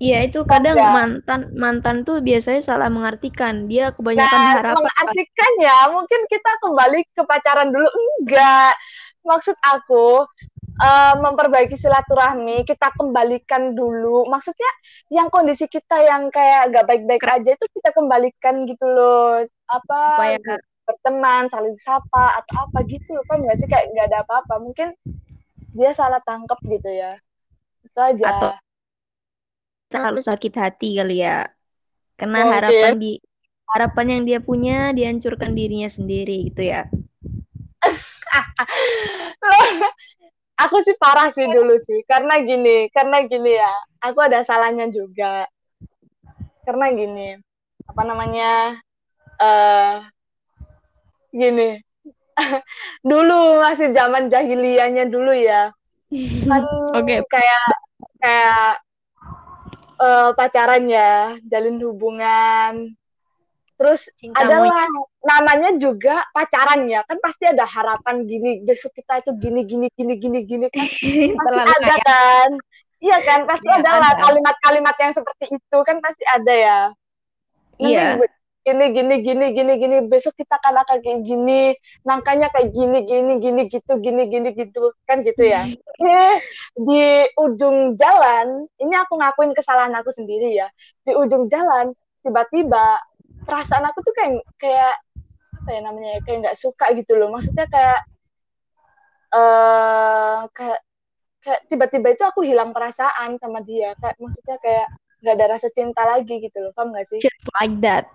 [0.00, 0.96] Iya itu kadang ya.
[0.96, 4.80] mantan mantan tuh biasanya salah mengartikan dia kebanyakan nah, harapan.
[4.80, 8.72] Mengartikan ya mungkin kita kembali ke pacaran dulu enggak.
[9.20, 10.24] Maksud aku
[10.80, 14.24] uh, memperbaiki silaturahmi kita kembalikan dulu.
[14.32, 14.70] Maksudnya
[15.12, 19.44] yang kondisi kita yang kayak gak baik-baik aja itu kita kembalikan gitu loh.
[19.68, 20.38] Apa Supaya
[20.90, 23.68] berteman saling sapa atau apa gitu loh kan nggak sih?
[23.70, 24.58] Kayak nggak ada apa-apa.
[24.58, 24.90] Mungkin
[25.70, 27.22] dia salah tangkap gitu ya.
[27.86, 28.26] Itu aja.
[28.26, 28.50] Atau
[29.90, 31.46] terlalu sakit hati kali ya.
[32.18, 32.52] Karena okay.
[32.58, 33.12] harapan di
[33.70, 36.90] harapan yang dia punya dihancurkan dirinya sendiri gitu ya.
[40.62, 42.02] aku sih parah sih dulu sih.
[42.10, 43.72] Karena gini karena gini ya.
[44.10, 45.46] Aku ada salahnya juga.
[46.66, 47.38] Karena gini
[47.90, 48.78] apa namanya
[49.42, 50.06] uh,
[51.30, 51.80] gini.
[53.10, 55.70] Dulu masih zaman jahiliyahnya dulu ya.
[56.48, 56.62] Kan
[56.98, 57.20] okay.
[57.28, 57.64] kayak
[58.20, 58.68] kayak
[60.00, 62.94] uh, pacaran ya, jalin hubungan.
[63.80, 64.84] terus Cinta adalah
[65.24, 67.00] namanya juga pacaran ya.
[67.08, 70.66] Kan pasti ada harapan gini besok kita itu gini gini gini gini gini.
[70.68, 70.84] Kan
[71.40, 72.50] pasti ada kayak- kan?
[73.00, 73.40] Iya kan?
[73.48, 75.78] Pasti Iya, ada lah kalimat-kalimat yang seperti itu.
[75.88, 76.80] Kan pasti ada ya.
[77.80, 78.20] Nanti Iya.
[78.20, 78.36] gue-
[78.70, 79.96] gini gini gini gini gini.
[80.06, 81.74] Besok kita akan akan kayak gini.
[82.06, 84.94] Nangkanya kayak gini gini gini gitu gini gini gitu.
[85.02, 85.66] Kan gitu ya?
[85.98, 86.36] Eh
[86.86, 90.70] di ujung jalan ini aku ngakuin kesalahan aku sendiri ya.
[91.02, 91.90] Di ujung jalan
[92.22, 93.02] tiba-tiba
[93.42, 94.94] perasaan aku tuh kayak kayak
[95.60, 97.34] apa ya namanya ya, kayak nggak suka gitu loh.
[97.34, 98.00] Maksudnya kayak
[99.34, 100.80] eh kayak
[101.42, 103.98] kayak tiba-tiba itu aku hilang perasaan sama dia.
[103.98, 104.88] Kayak maksudnya kayak
[105.20, 108.08] nggak ada rasa cinta lagi gitu loh paham nggak sih Just like that.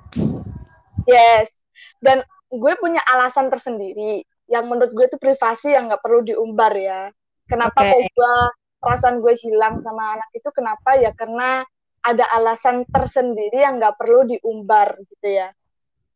[1.05, 1.61] Yes.
[2.01, 7.09] Dan gue punya alasan tersendiri yang menurut gue itu privasi yang nggak perlu diumbar ya.
[7.45, 7.93] Kenapa Oke.
[7.93, 8.35] kok gue
[8.81, 11.65] perasaan gue hilang sama anak itu kenapa ya karena
[12.05, 15.49] ada alasan tersendiri yang nggak perlu diumbar gitu ya.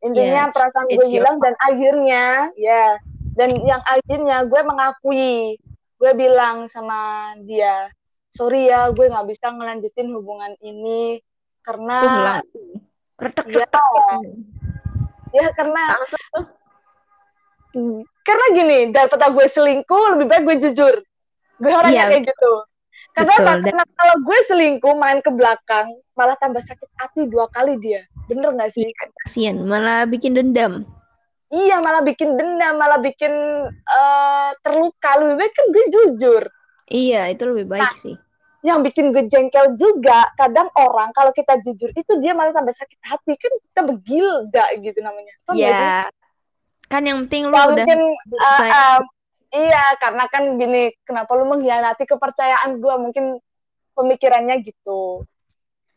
[0.05, 2.25] Intinya Yes, perasaan gue your hilang dan akhirnya
[2.57, 2.97] ya
[3.33, 5.57] dan yang akhirnya gue mengakui
[5.99, 7.91] gue bilang sama dia
[8.29, 11.19] sorry ya gue nggak bisa ngelanjutin hubungan ini
[11.61, 12.33] karena Iya.
[13.19, 13.45] retek.
[15.29, 15.81] ya karena
[18.25, 20.95] karena gini daripada gue selingkuh lebih baik gue jujur
[21.59, 22.51] gue orangnya Iya, kayak gitu
[23.09, 23.45] karena betul.
[23.45, 23.53] apa?
[23.65, 28.53] Karena kalau gue selingkuh main ke belakang malah tambah sakit hati dua kali dia bener
[28.53, 28.85] gak sih
[29.25, 30.85] Kasian, malah bikin dendam.
[31.49, 33.33] iya malah bikin dendam malah bikin
[33.69, 36.43] eh, terluka lebih baik kan gue jujur
[36.89, 38.15] Iya, itu lebih baik Nah, sih.
[38.59, 42.99] yang bikin gue jengkel juga kadang orang kalau kita jujur itu dia malah tambah sakit
[43.07, 45.69] hati kan kita begilda gitu namanya Tau gak sih?
[45.71, 45.99] Ya,
[46.91, 47.85] kan yang penting lu Ya, udah.
[47.87, 49.01] Uh, um,
[49.55, 52.95] iya, karena kan gini, kenapa lu mengkhianati kepercayaan gue?
[52.99, 53.39] Mungkin
[53.95, 55.23] pemikirannya gitu.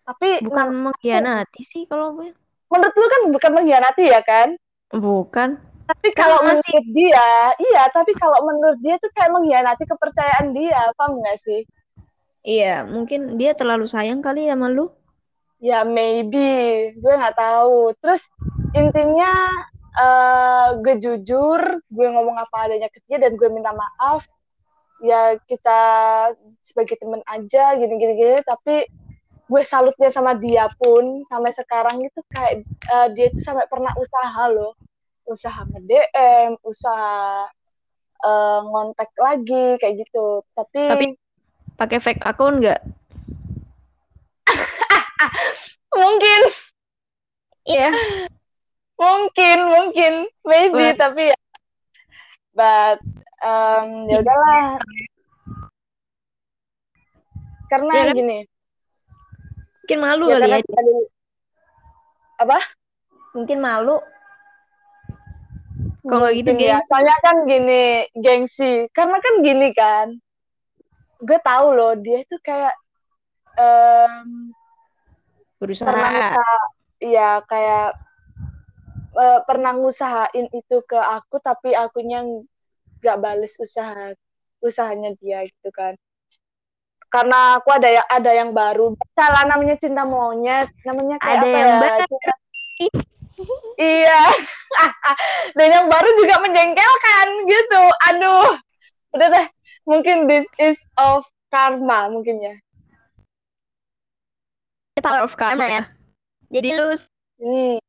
[0.02, 2.30] Tapi bukan mengkhianati sih kalau gue.
[2.70, 4.54] menurut lu kan bukan mengkhianati ya kan?
[4.88, 5.58] Bukan.
[5.82, 7.82] Tapi kalau masih- menurut dia, iya.
[7.90, 11.62] Tapi kalau menurut dia tuh kayak mengkhianati kepercayaan dia, paham nggak sih?
[12.42, 14.90] Iya, mungkin dia terlalu sayang kali sama lu.
[15.62, 17.94] Ya maybe, gue nggak tahu.
[18.02, 18.26] Terus
[18.74, 19.30] intinya
[19.92, 24.26] eh gue jujur, gue ngomong apa adanya ke dia dan gue minta maaf.
[25.02, 25.80] Ya kita
[26.62, 28.38] sebagai temen aja, gini-gini gini.
[28.42, 28.90] Tapi
[29.46, 34.50] gue salutnya sama dia pun sampai sekarang itu kayak eh, dia itu sampai pernah usaha
[34.50, 34.74] loh,
[35.24, 37.46] usaha nge-DM, usaha
[38.22, 40.42] eh, ngontek lagi kayak gitu.
[40.52, 41.18] Tapi, Tapi-
[41.72, 42.78] Pakai fake account nggak?
[45.98, 46.40] mungkin
[47.62, 47.90] Iya.
[48.94, 50.12] mungkin mungkin
[50.46, 51.38] maybe But- tapi ya
[52.52, 52.98] but
[53.42, 54.78] um, ya udahlah
[57.66, 58.14] karena Ya kan?
[58.14, 58.38] gini
[59.82, 60.58] Mungkin malu ya kali ya.
[60.62, 61.10] kita dulu-
[63.32, 63.96] Mungkin malu.
[66.02, 66.86] Kalau nggak gitu, gengsi.
[66.90, 67.84] soalnya kan gini
[68.18, 70.06] gengsi karena kan gini kan
[71.22, 72.74] gue tahu loh dia itu kayak
[73.54, 74.50] em,
[75.62, 75.86] Berusaha.
[75.86, 76.10] pernah
[76.98, 77.94] ya kayak
[79.14, 82.26] eh, pernah ngusahain itu ke aku tapi akunya
[82.98, 84.10] nggak bales usaha
[84.58, 85.94] usahanya dia gitu kan
[87.12, 91.56] karena aku ada yang ada yang baru salah namanya cinta monyet namanya kayak Ada apa
[91.60, 92.06] yang ya.
[92.08, 92.40] Cinta-
[93.80, 94.22] iya
[95.56, 98.56] dan yang baru juga menjengkelkan gitu aduh
[99.12, 99.46] udah deh
[99.84, 102.54] mungkin this is of karma mungkin ya
[105.02, 105.82] Power of karma ya.
[106.52, 106.94] Jadi lu
[107.42, 107.82] hmm.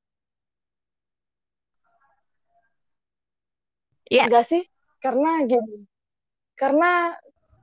[4.09, 4.25] Iya.
[4.29, 4.63] Enggak sih,
[4.97, 5.85] karena gini.
[6.57, 7.13] Karena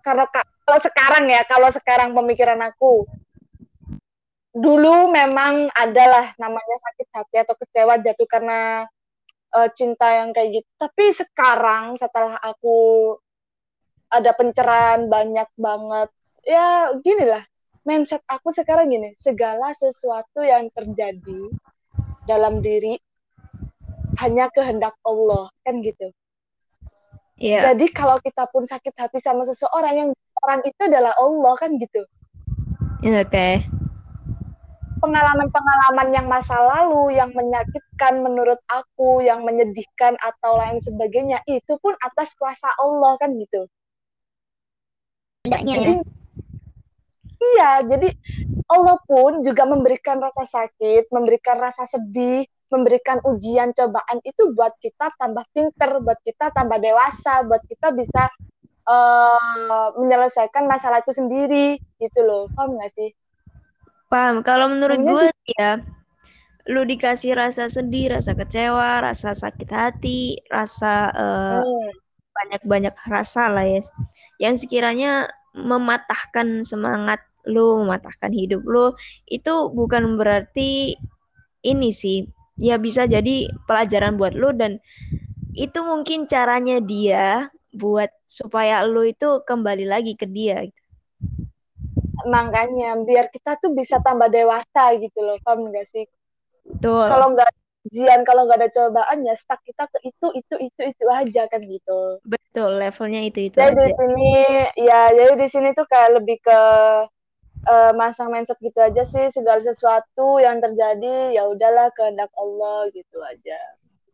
[0.07, 3.09] karena ka- kalau sekarang ya, kalau sekarang pemikiran aku
[4.51, 8.87] dulu memang adalah namanya sakit hati atau kecewa jatuh karena
[9.55, 10.69] eh, cinta yang kayak gitu.
[10.79, 13.15] Tapi sekarang setelah aku
[14.11, 16.09] ada pencerahan banyak banget,
[16.43, 17.47] ya gini lah.
[17.81, 21.49] Mindset aku sekarang gini, segala sesuatu yang terjadi
[22.29, 22.99] dalam diri
[24.21, 26.13] hanya kehendak Allah, kan gitu.
[27.41, 27.73] Iya.
[27.73, 30.11] Jadi kalau kita pun sakit hati sama seseorang yang
[30.45, 32.05] orang itu adalah Allah kan gitu.
[33.01, 33.80] Iya, Oke.
[35.01, 41.97] Pengalaman-pengalaman yang masa lalu yang menyakitkan menurut aku, yang menyedihkan atau lain sebagainya itu pun
[42.05, 43.65] atas kuasa Allah kan gitu.
[45.49, 45.79] Hendaknya ya.
[45.81, 45.95] Jadi
[47.41, 48.09] iya, jadi
[48.69, 55.17] Allah pun juga memberikan rasa sakit, memberikan rasa sedih, memberikan ujian cobaan itu buat kita
[55.17, 58.29] tambah pinter, buat kita tambah dewasa, buat kita bisa
[58.85, 62.47] eh, menyelesaikan masalah itu sendiri gitu loh.
[62.55, 63.11] Paham nggak sih?
[64.11, 64.43] Paham.
[64.43, 65.79] Kalau menurut gue sih ya,
[66.67, 71.91] lu dikasih rasa sedih, rasa kecewa, rasa sakit hati, rasa uh, hmm.
[72.35, 73.81] banyak-banyak rasa lah ya.
[74.43, 78.93] Yang sekiranya mematahkan semangat lu, mematahkan hidup lu,
[79.31, 80.99] itu bukan berarti
[81.63, 82.27] ini sih.
[82.61, 84.83] Ya bisa jadi pelajaran buat lu dan
[85.57, 90.67] itu mungkin caranya dia buat supaya lu itu kembali lagi ke dia.
[92.27, 96.05] Makanya biar kita tuh bisa tambah dewasa gitu loh, paham gak sih?
[96.67, 97.07] Betul.
[97.09, 97.51] Kalau nggak
[97.89, 101.61] ujian, kalau nggak ada cobaan ya stuck kita ke itu itu itu itu aja kan
[101.65, 102.21] gitu.
[102.23, 103.57] Betul, levelnya itu itu.
[103.57, 103.83] Jadi aja.
[103.83, 104.31] di sini
[104.77, 106.61] ya, jadi di sini tuh kayak lebih ke
[107.67, 113.19] uh, masang mindset gitu aja sih segala sesuatu yang terjadi ya udahlah kehendak Allah gitu
[113.25, 113.59] aja.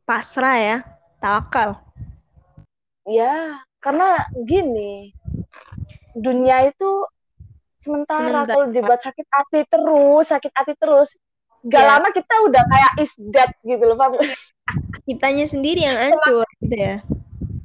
[0.06, 0.78] Pasrah ya,
[1.18, 1.82] tawakal.
[3.06, 5.14] Ya, karena gini,
[6.14, 7.06] dunia itu
[7.86, 8.50] sementara, sementara.
[8.50, 11.14] kalau dibuat sakit hati terus, sakit hati terus,
[11.66, 11.90] gak yeah.
[11.98, 14.18] lama kita udah kayak is dead gitu loh paham
[15.06, 16.96] kitanya sendiri yang hancur gitu ya.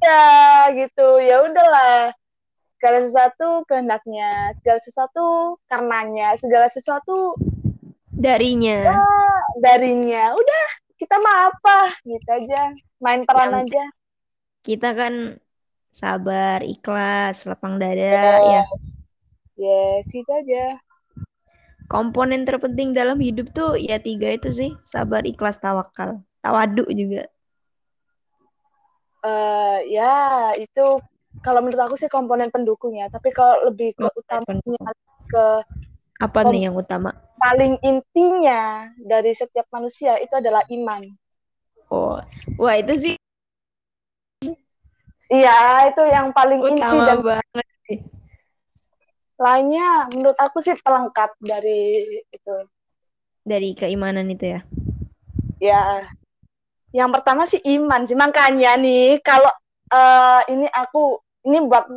[0.02, 0.26] Ya
[0.74, 1.22] gitu.
[1.22, 2.14] Ya udahlah.
[2.78, 5.26] Segala sesuatu kehendaknya segala sesuatu
[5.70, 7.38] karenanya segala sesuatu
[8.10, 8.90] darinya.
[8.90, 9.06] Ya,
[9.62, 10.34] darinya.
[10.34, 10.66] Udah
[10.98, 11.80] kita mah apa?
[12.02, 12.74] Gitu aja.
[13.02, 13.86] Main peran yang, aja.
[14.62, 15.14] kita kan
[15.94, 18.42] sabar ikhlas lapang dada yes.
[18.46, 18.64] ya
[19.62, 20.82] yes itu aja.
[21.86, 24.72] Komponen terpenting dalam hidup tuh ya tiga itu sih.
[24.82, 26.24] Sabar ikhlas tawakal.
[26.42, 27.30] Tawadu juga.
[29.22, 30.98] Uh, ya itu
[31.46, 33.06] kalau menurut aku sih komponen pendukung ya.
[33.14, 34.90] Tapi kalau lebih ke utamanya
[35.30, 35.46] ke
[36.18, 37.14] apa nih yang utama?
[37.42, 41.02] paling intinya dari setiap manusia itu adalah iman.
[41.90, 42.22] Oh
[42.62, 43.16] wah itu sih
[45.28, 47.66] iya itu yang paling utama inti dan banget
[49.42, 52.56] lainnya menurut aku sih pelengkap dari itu.
[53.42, 54.62] Dari keimanan itu ya?
[55.58, 56.06] Ya
[56.94, 58.14] yang pertama sih iman sih.
[58.14, 59.50] Makanya nih kalau
[59.90, 61.18] uh, ini aku
[61.50, 61.90] ini buat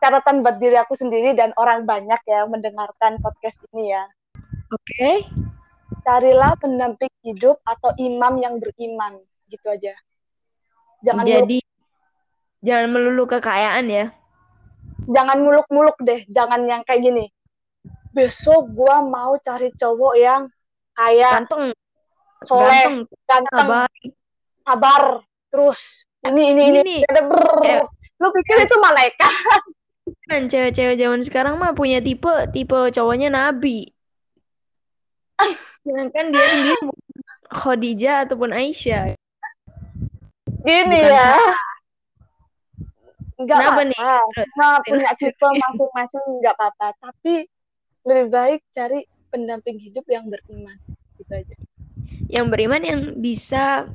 [0.00, 4.04] catatan buat diri aku sendiri dan orang banyak ya mendengarkan podcast ini ya.
[4.72, 4.88] Oke.
[4.88, 5.16] Okay.
[6.02, 9.20] carilah pendamping hidup atau imam yang beriman.
[9.46, 9.92] Gitu aja.
[11.04, 14.06] Jangan jadi melulu, jangan melulu kekayaan ya
[15.08, 17.24] jangan muluk-muluk deh jangan yang kayak gini.
[18.12, 20.42] Besok gua mau cari cowok yang
[20.92, 21.72] kayak ganteng.
[22.42, 23.90] soleh ganteng, sabar.
[24.66, 25.02] sabar.
[25.48, 25.80] Terus
[26.26, 26.96] ini ini ini, ini.
[27.06, 27.42] Ada ber
[28.22, 29.32] lu pikir itu malaikat?
[30.30, 33.90] Kan cewek-cewek zaman sekarang mah punya tipe tipe cowoknya nabi.
[35.82, 36.74] Sedangkan dia sendiri
[37.50, 39.18] Khadijah ataupun Aisyah.
[40.62, 41.34] Gini Bukan ya
[43.40, 43.82] nggak apa-apa.
[43.88, 43.98] nih?
[44.36, 46.86] semua punya tipe masing-masing nggak apa-apa.
[47.00, 47.34] Tapi
[48.04, 50.76] lebih baik cari pendamping hidup yang beriman.
[51.16, 51.56] Gitu aja.
[52.28, 53.88] Yang beriman yang bisa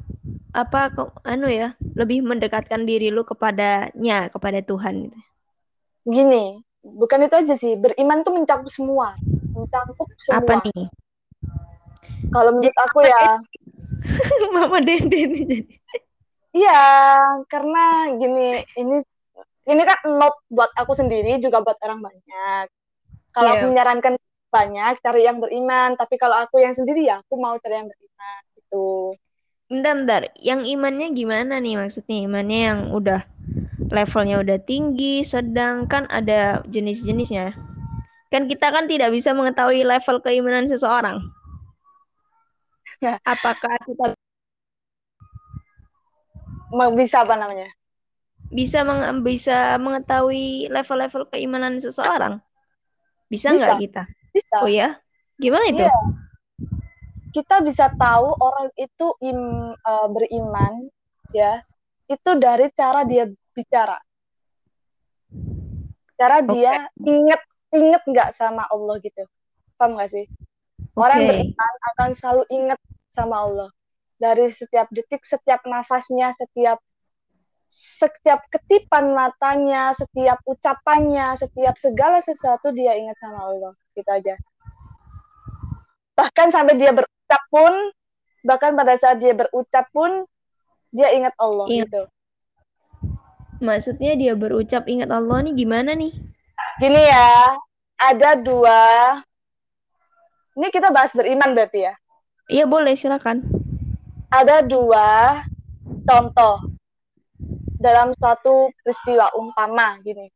[0.55, 5.19] apa kok anu ya lebih mendekatkan diri lu kepadanya kepada Tuhan gitu.
[6.07, 7.75] gini bukan itu aja sih.
[7.75, 9.13] Beriman tuh mencakup semua.
[9.53, 10.39] Mencakup semua.
[10.39, 10.87] Apa nih?
[12.31, 13.37] Kalau menurut aku ya.
[14.55, 15.67] Mama denden
[16.57, 16.83] iya
[17.51, 18.97] karena gini ini
[19.67, 22.65] ini kan not buat aku sendiri juga buat orang banyak.
[23.35, 23.59] Kalau yeah.
[23.59, 24.13] aku menyarankan
[24.47, 25.99] banyak cari yang beriman.
[25.99, 28.87] Tapi kalau aku yang sendiri ya aku mau cari yang beriman gitu.
[29.67, 30.21] Bentar bentar.
[30.39, 32.17] Yang imannya gimana nih maksudnya?
[32.23, 33.21] Imannya yang udah
[33.91, 37.51] levelnya udah tinggi sedang kan ada jenis-jenisnya.
[38.31, 41.19] Kan kita kan tidak bisa mengetahui level keimanan seseorang.
[43.27, 44.15] Apakah kita
[46.95, 47.76] bisa apa namanya
[48.47, 52.39] bisa meng bisa mengetahui level-level keimanan seseorang?
[53.27, 54.03] Bisa nggak kita?
[54.31, 54.55] Bisa.
[54.63, 54.95] Oh ya?
[55.35, 55.83] Gimana itu?
[55.83, 55.95] Iya.
[57.35, 60.89] Kita bisa tahu orang itu im, uh, beriman
[61.35, 61.61] ya
[62.07, 63.99] itu dari cara dia bicara.
[66.17, 66.49] Cara okay.
[66.55, 66.73] dia
[67.03, 67.41] inget
[67.75, 69.27] inget nggak sama Allah gitu.
[69.75, 70.25] Paham nggak sih?
[70.97, 71.29] Orang okay.
[71.29, 72.79] beriman akan selalu inget
[73.11, 73.69] sama Allah.
[74.17, 76.81] Dari setiap detik, setiap nafasnya, setiap
[77.67, 83.73] setiap ketipan matanya, setiap ucapannya, setiap segala sesuatu dia ingat sama Allah.
[83.93, 84.35] Gitu aja.
[86.17, 87.73] Bahkan sampai dia berucap pun,
[88.41, 90.25] bahkan pada saat dia berucap pun,
[90.89, 91.85] dia ingat Allah ingat.
[91.91, 92.01] gitu.
[93.61, 96.13] Maksudnya dia berucap ingat Allah nih gimana nih?
[96.81, 97.57] Gini ya,
[97.97, 98.81] ada dua.
[100.57, 101.93] Ini kita bahas beriman berarti ya?
[102.49, 103.45] Iya boleh, silakan.
[104.33, 105.41] Ada dua
[106.07, 106.76] contoh
[107.77, 110.27] dalam suatu peristiwa umpama gini.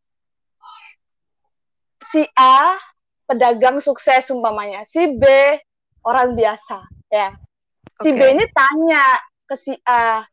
[2.08, 2.78] Si A
[3.30, 5.24] pedagang sukses umpamanya, si B
[6.06, 6.82] orang biasa.
[7.12, 7.36] ya
[8.02, 8.34] si B Oke.
[8.34, 9.04] ini tanya
[9.46, 10.26] ke si A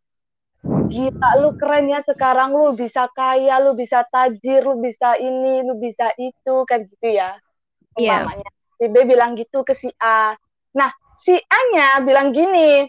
[0.89, 5.77] gila lu keren ya sekarang lu bisa kaya lu bisa tajir lu bisa ini lu
[5.77, 7.37] bisa itu kan gitu ya
[7.99, 8.25] Iya.
[8.25, 8.49] umpamanya
[8.79, 10.33] si B bilang gitu ke si A
[10.73, 10.89] nah
[11.19, 12.89] si A nya bilang gini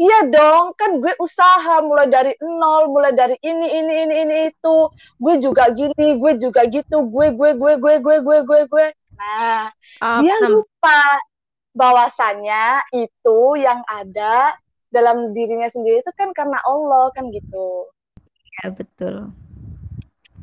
[0.00, 4.76] iya dong kan gue usaha mulai dari nol mulai dari ini ini ini ini itu
[5.20, 8.86] gue juga gini gue juga gitu gue gue gue gue gue gue gue gue
[9.16, 9.68] nah
[10.00, 11.00] Ah, dia lupa
[11.72, 14.56] bahwasannya itu yang ada
[14.92, 17.88] dalam dirinya sendiri itu kan karena Allah kan gitu
[18.60, 19.32] Ya, betul.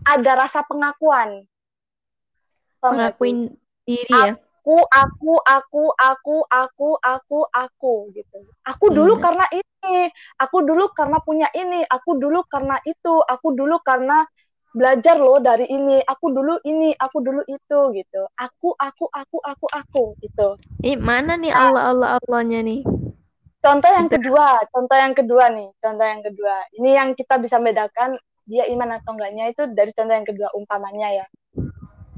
[0.02, 1.46] ada rasa pengakuan?
[2.82, 3.54] Mengakuin
[3.86, 4.34] diri ya.
[4.60, 9.24] Aku aku aku aku aku aku aku gitu aku dulu Hmm.
[9.24, 14.26] karena ini aku dulu karena punya ini aku dulu karena itu aku dulu karena
[14.70, 19.66] belajar loh dari ini aku dulu ini aku dulu itu gitu aku aku aku aku
[19.72, 21.60] aku gitu Ini mana nih Nah.
[21.62, 22.82] Allah Allah Allahnya nih?
[23.66, 28.16] contoh yang kedua contoh yang kedua nih contoh yang kedua ini yang kita bisa bedakan
[28.50, 31.49] dia iman atau enggaknya itu dari contoh yang kedua umpamanya ya Ah,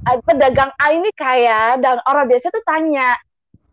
[0.02, 3.18] pedagang A ini kaya dan orang biasa tuh tanya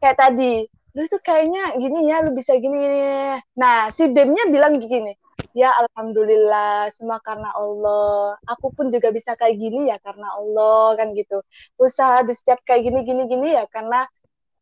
[0.01, 3.39] kayak tadi lu tuh kayaknya gini ya lu bisa gini, gini.
[3.55, 5.15] nah si Bemnya bilang gini
[5.57, 11.15] ya alhamdulillah semua karena Allah aku pun juga bisa kayak gini ya karena Allah kan
[11.17, 11.41] gitu
[11.81, 14.05] usaha di setiap kayak gini gini gini ya karena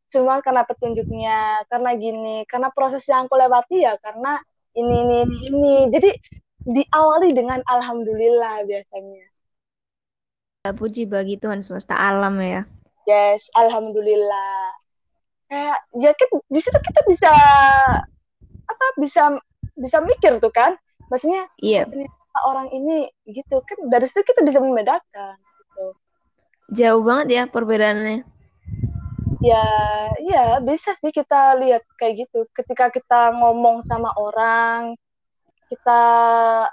[0.07, 4.39] cuma karena petunjuknya karena gini karena proses yang aku lewati ya karena
[4.79, 5.77] ini ini ini, ini.
[5.91, 6.11] jadi
[6.67, 9.27] diawali dengan alhamdulillah biasanya
[10.73, 12.63] Puji bagi Tuhan semesta alam ya.
[13.07, 14.75] yes alhamdulillah
[15.47, 17.31] kayak ya kan di situ kita bisa
[18.67, 19.23] apa bisa
[19.79, 20.75] bisa mikir tuh kan
[21.07, 21.87] maksudnya Iya,
[22.45, 25.87] orang ini gitu kan dari situ kita bisa membedakan gitu.
[26.75, 28.27] jauh banget ya perbedaannya.
[29.39, 29.65] ya
[30.27, 34.99] ya bisa sih kita lihat kayak gitu ketika kita ngomong sama orang
[35.71, 36.03] kita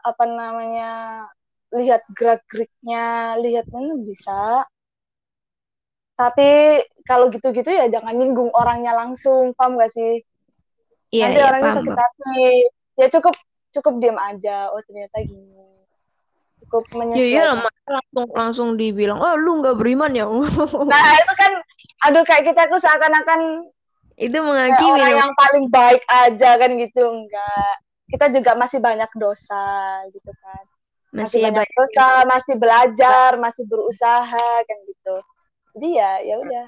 [0.02, 1.26] apa namanya
[1.74, 4.64] lihat gerak geriknya lihat mana bisa.
[6.14, 10.22] Tapi kalau gitu-gitu ya jangan nyinggung orangnya langsung paham gak sih?
[11.10, 11.80] Iya, nanti iya, orangnya paham.
[11.82, 12.46] sakit hati.
[12.94, 13.36] Ya cukup
[13.74, 14.70] cukup diam aja.
[14.70, 15.66] Oh ternyata gini.
[16.64, 20.26] Cukup menyesuaikan iya masa langsung langsung dibilang, oh lu nggak beriman ya.
[20.94, 21.52] nah itu kan
[22.08, 23.68] aduh kayak kita tuh seakan-akan
[24.14, 27.74] Itu menghakimi orang yang paling baik aja kan gitu enggak.
[28.14, 29.66] Kita juga masih banyak dosa
[30.14, 30.64] gitu kan
[31.14, 35.16] masih, Masih banyak dosa masih belajar masih berusaha kan gitu.
[35.78, 36.66] Jadi ya ya udah.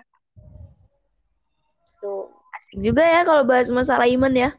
[1.97, 2.29] Tuh.
[2.53, 4.51] Asik juga ya kalau bahas masalah iman ya.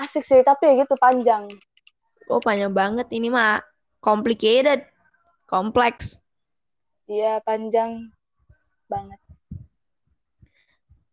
[0.00, 1.46] asik sih tapi ya gitu panjang.
[2.26, 3.62] Oh panjang banget ini mah.
[4.02, 4.82] Complicated,
[5.46, 6.18] kompleks.
[7.06, 8.10] iya panjang
[8.90, 9.20] banget.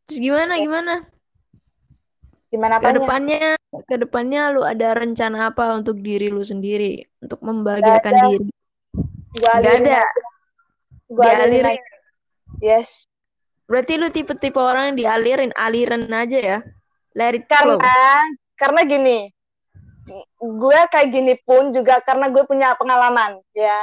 [0.09, 1.05] Terus gimana gimana?
[2.49, 3.47] Gimana apanya depannya,
[3.85, 8.25] ke depannya lu ada rencana apa untuk diri lu sendiri untuk membahagiakan ada.
[8.25, 8.47] diri?
[9.37, 9.93] gua alirin ada.
[10.01, 10.03] aja
[11.09, 11.65] gua alirin Dialirin.
[11.77, 11.95] aja
[12.61, 12.91] yes
[13.69, 16.59] Berarti lu tipe-tipe orang yang dialirin, aliran aja ya.
[17.13, 17.77] Let flow.
[17.77, 18.01] karena
[18.57, 19.17] karena gini
[20.41, 23.77] gue kayak gini pun juga karena gue punya pengalaman ya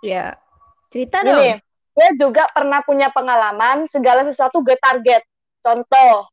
[0.00, 0.40] Ya.
[0.88, 1.60] Cerita gini dong.
[1.92, 5.20] gue juga pernah punya pengalaman segala sesuatu gue target
[5.60, 6.24] contoh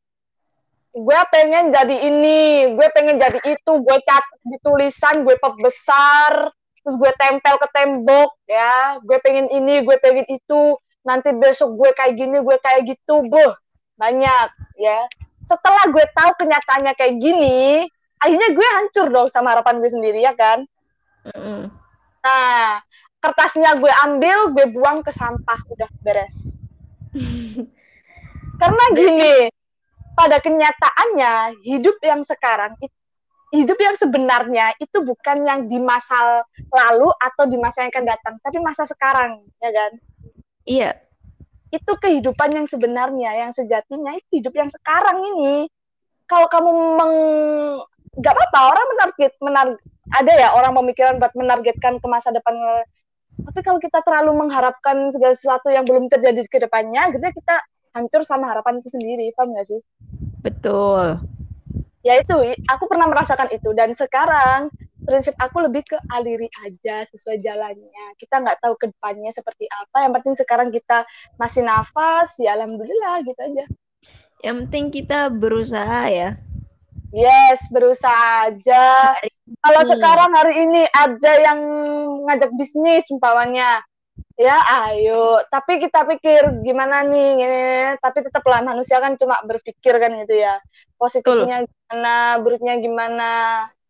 [0.94, 7.00] gue pengen jadi ini gue pengen jadi itu gue cat di tulisan gue perbesar terus
[7.00, 9.00] gue tempel ke tembok ya.
[9.00, 10.76] Gue pengen ini gue pengen itu.
[11.04, 13.52] Nanti besok gue kayak gini gue kayak gitu boh
[13.96, 15.08] banyak ya.
[15.44, 17.88] Setelah gue tahu kenyataannya kayak gini
[18.24, 20.64] akhirnya gue hancur dong sama harapan gue sendiri ya kan?
[21.24, 21.72] Mm-mm.
[22.24, 22.84] nah
[23.20, 26.56] kertasnya gue ambil gue buang ke sampah udah beres.
[28.60, 29.48] Karena gini
[30.14, 32.74] pada kenyataannya hidup yang sekarang
[33.54, 36.42] hidup yang sebenarnya itu bukan yang di masa
[36.74, 39.92] lalu atau di masa yang akan datang tapi masa sekarang ya kan?
[40.66, 40.90] Iya.
[41.74, 45.66] itu kehidupan yang sebenarnya yang sejatinya itu hidup yang sekarang ini.
[46.30, 47.14] Kalau kamu meng
[48.14, 49.66] nggak apa-apa orang menarget menar
[50.14, 52.54] ada ya orang pemikiran buat menargetkan ke masa depan.
[53.42, 57.58] Tapi kalau kita terlalu mengharapkan segala sesuatu yang belum terjadi ke depannya akhirnya kita
[57.94, 59.80] hancur sama harapan itu sendiri paham nggak sih?
[60.42, 61.22] Betul.
[62.04, 62.36] ya itu
[62.68, 63.72] aku pernah merasakan itu.
[63.72, 64.68] Dan sekarang
[65.08, 68.06] prinsip aku lebih ke aliri aja sesuai jalannya.
[68.20, 70.04] Kita nggak tahu ke depannya seperti apa.
[70.04, 71.08] Yang penting sekarang kita
[71.40, 73.64] masih nafas ya alhamdulillah gitu aja.
[74.44, 76.36] Yang penting kita berusaha ya.
[77.14, 79.16] yes berusaha aja.
[79.64, 81.60] Kalau sekarang hari ini ada yang
[82.28, 83.80] ngajak bisnis umpamanya
[84.34, 84.58] ya
[84.88, 85.42] ayo.
[85.46, 87.62] Tapi kita pikir gimana nih gini,
[88.02, 90.58] tapi tetaplah manusia kan cuma berpikir kan gitu ya.
[90.98, 93.30] Positifnya gimana buruknya gimana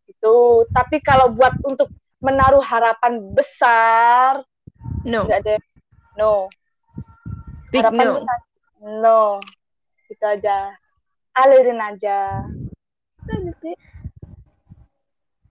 [0.05, 1.89] itu tapi kalau buat untuk
[2.21, 4.45] menaruh harapan besar
[5.01, 5.25] no.
[5.25, 5.55] nggak ada
[6.17, 6.45] no.
[7.73, 8.13] Big harapan no.
[8.13, 8.39] besar
[8.85, 9.21] no.
[10.09, 10.77] Itu aja.
[11.35, 12.45] Alirin aja.
[13.25, 13.73] Gitu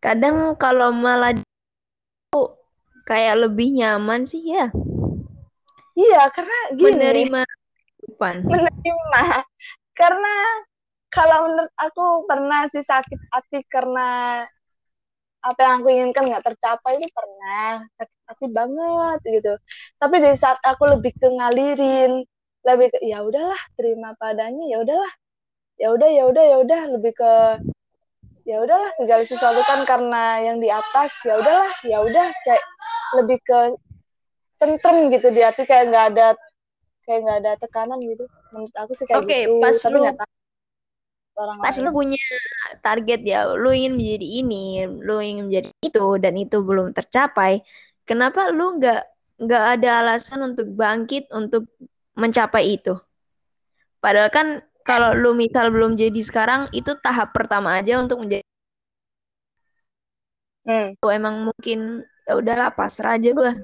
[0.04, 1.32] kadang kalau malah
[3.04, 4.72] kayak lebih nyaman sih ya.
[5.94, 6.90] Iya karena gini.
[6.98, 8.34] Menerima kehidupan.
[8.50, 9.22] Menerima.
[9.94, 10.34] Karena
[11.12, 14.42] kalau menurut aku pernah sih sakit hati karena
[15.44, 17.86] apa yang aku inginkan nggak tercapai itu pernah.
[17.94, 19.54] Sakit hati banget gitu.
[20.00, 22.26] Tapi di saat aku lebih ke ngalirin
[22.64, 25.12] lebih ke ya udahlah terima padanya ya udahlah.
[25.76, 26.82] Ya udah ya udah ya udah.
[26.98, 27.32] Lebih ke
[28.44, 32.28] ya udahlah segala sesuatu kan karena yang di atas ya udahlah ya udah.
[32.42, 32.64] Kayak
[33.12, 33.58] lebih ke
[34.60, 36.26] tentrem gitu di hati kayak nggak ada
[37.04, 38.24] kayak nggak ada tekanan gitu.
[38.54, 40.16] Menurut aku sih kayak Oke, gitu pas tapi lu-
[41.34, 41.82] orang pas lain.
[41.82, 42.22] lu punya
[42.84, 44.64] target ya lu ingin menjadi ini
[45.02, 47.64] lu ingin menjadi itu dan itu belum tercapai
[48.06, 49.00] kenapa lu nggak
[49.42, 51.66] nggak ada alasan untuk bangkit untuk
[52.14, 52.94] mencapai itu?
[53.98, 54.46] Padahal kan
[54.86, 58.44] kalau lu misal belum jadi sekarang itu tahap pertama aja untuk menjadi
[60.64, 60.94] Hmm.
[60.94, 63.60] itu emang mungkin ya udahlah pasrah aja kenapa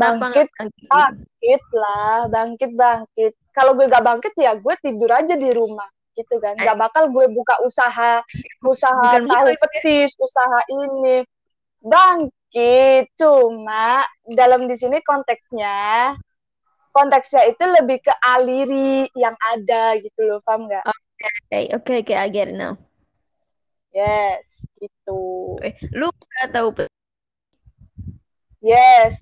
[0.00, 0.88] Bangkit, nggak bangkit.
[0.88, 1.62] bangkit?
[1.74, 3.32] Lah bangkit bangkit.
[3.50, 6.54] Kalau gue gak bangkit ya gue tidur aja di rumah gitu kan.
[6.56, 8.22] Gak bakal gue buka usaha
[8.62, 11.26] usaha Bukan tahu gitu, petis usaha ini.
[11.82, 16.14] Bangkit cuma dalam di sini konteksnya
[16.90, 20.38] konteksnya itu lebih ke aliri yang ada gitu loh.
[20.46, 20.84] Paham nggak?
[20.86, 22.78] Oke oke oke I get it now.
[23.90, 24.99] Yes gitu
[25.64, 26.68] eh, lu nggak tahu
[28.62, 29.18] yes.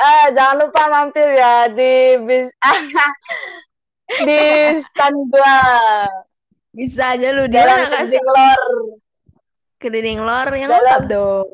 [0.00, 2.56] Eh jangan lupa mampir ya di bis-
[4.26, 4.40] di
[4.80, 5.60] stand gua
[6.72, 8.64] bisa aja lu di Jalan mana Keding Lor.
[9.80, 11.48] Kedinding lor yang lengkap dong.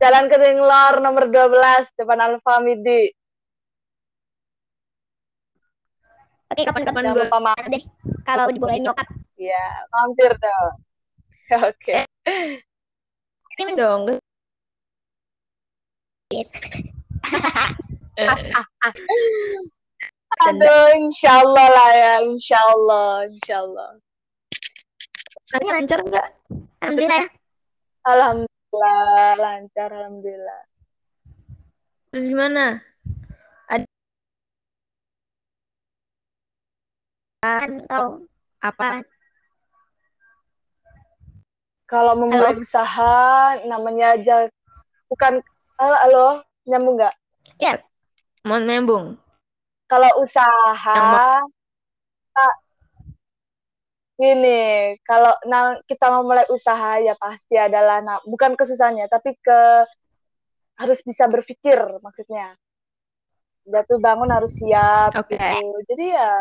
[0.00, 3.12] Jalan Keding Lor nomor 12 depan Alfa Midi.
[6.52, 7.80] Oke, kapan-kapan lupa mampir.
[7.80, 7.84] deh.
[8.24, 9.08] Kalau dibolehin nyokap.
[9.34, 10.74] ya mampir dong
[11.68, 11.98] oke
[13.60, 14.02] ini dong
[16.32, 16.50] Yes.
[20.44, 23.90] aduh insyaallah lah ya insyaallah insyaallah
[25.54, 26.28] Nanti lancar nggak?
[26.82, 27.28] Alhamdulillah ya.
[28.02, 30.60] alhamdulillah lancar alhamdulillah
[32.10, 32.82] Terus gimana?
[37.44, 38.24] Kan kau
[38.64, 39.04] Apa?
[41.94, 44.50] Kalau memulai usaha namanya aja
[45.06, 45.38] bukan
[45.78, 46.26] halo, halo
[46.66, 47.14] nyambung nggak?
[48.42, 49.14] Mau nyambung?
[49.94, 51.38] kalau usaha
[52.34, 52.54] ah,
[54.18, 59.60] gini kalau nah, kita mau mulai usaha ya pasti adalah nah, bukan kesusahannya tapi ke
[60.74, 62.58] harus bisa berpikir maksudnya.
[63.64, 65.38] Jatuh bangun harus siap Oke.
[65.38, 65.78] gitu.
[65.94, 66.32] Jadi ya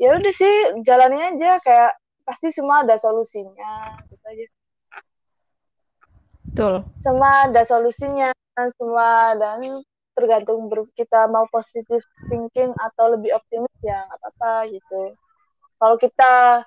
[0.00, 1.92] ya udah sih jalani aja kayak
[2.30, 4.46] pasti semua ada solusinya gitu aja
[6.46, 6.74] Betul.
[7.02, 8.30] semua ada solusinya
[8.78, 9.82] semua dan
[10.14, 15.18] tergantung kita mau positive thinking atau lebih optimis ya nggak apa-apa gitu
[15.82, 16.62] kalau kita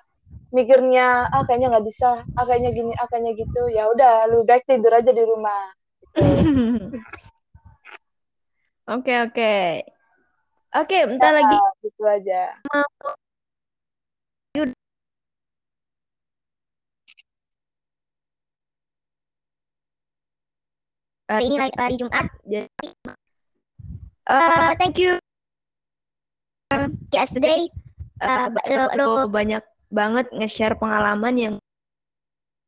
[0.52, 4.64] mikirnya ah kayaknya nggak bisa ah kayaknya gini ah kayaknya gitu ya udah lebih baik
[4.68, 5.72] tidur aja di rumah
[8.84, 9.80] Oke, oke.
[10.76, 11.56] Oke, bentar lagi.
[11.56, 12.52] Nah, gitu aja
[21.34, 22.26] hari ini lagi hari Jumat.
[24.24, 25.18] Uh, thank you.
[27.12, 27.68] Yes, today.
[28.22, 31.54] Uh, lo, lo, Lo banyak banget nge-share pengalaman yang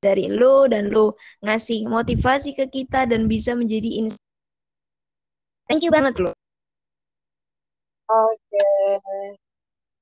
[0.05, 4.15] dari lo dan lo ngasih motivasi ke kita dan bisa menjadi ins
[5.67, 6.15] thank you banget.
[6.21, 6.31] lo.
[8.07, 8.69] oke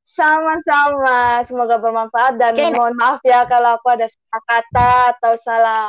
[0.05, 5.85] sama-sama semoga bermanfaat dan Oke, mohon maaf ya kalau aku ada salah kata atau salah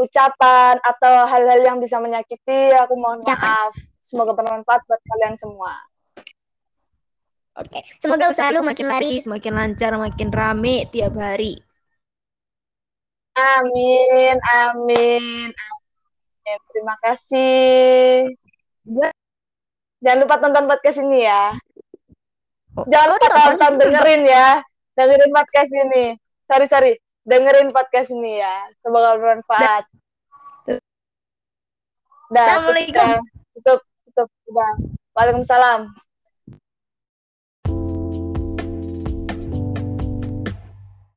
[0.00, 3.36] ucapan atau hal-hal yang bisa menyakiti aku mohon Ucapan.
[3.36, 5.76] maaf semoga bermanfaat buat kalian semua
[7.58, 9.26] Oke, semoga usaha lu makin laris.
[9.26, 11.60] Semakin lancar, makin rame tiap hari.
[13.36, 16.56] Amin, amin, amin.
[16.72, 18.32] Terima kasih.
[20.00, 21.52] Jangan lupa tonton podcast ini ya.
[22.78, 22.86] Oh.
[22.88, 23.56] Jangan lupa tonton.
[23.60, 24.48] tonton, dengerin ya.
[24.96, 26.04] Dengerin podcast ini.
[26.48, 26.92] Sorry, sorry.
[27.30, 28.66] Dengerin podcast ini ya.
[28.82, 29.86] Semoga bermanfaat.
[32.30, 33.22] Dah, Assalamualaikum.
[33.58, 34.72] tutup tutup udah
[35.14, 35.90] Waalaikumsalam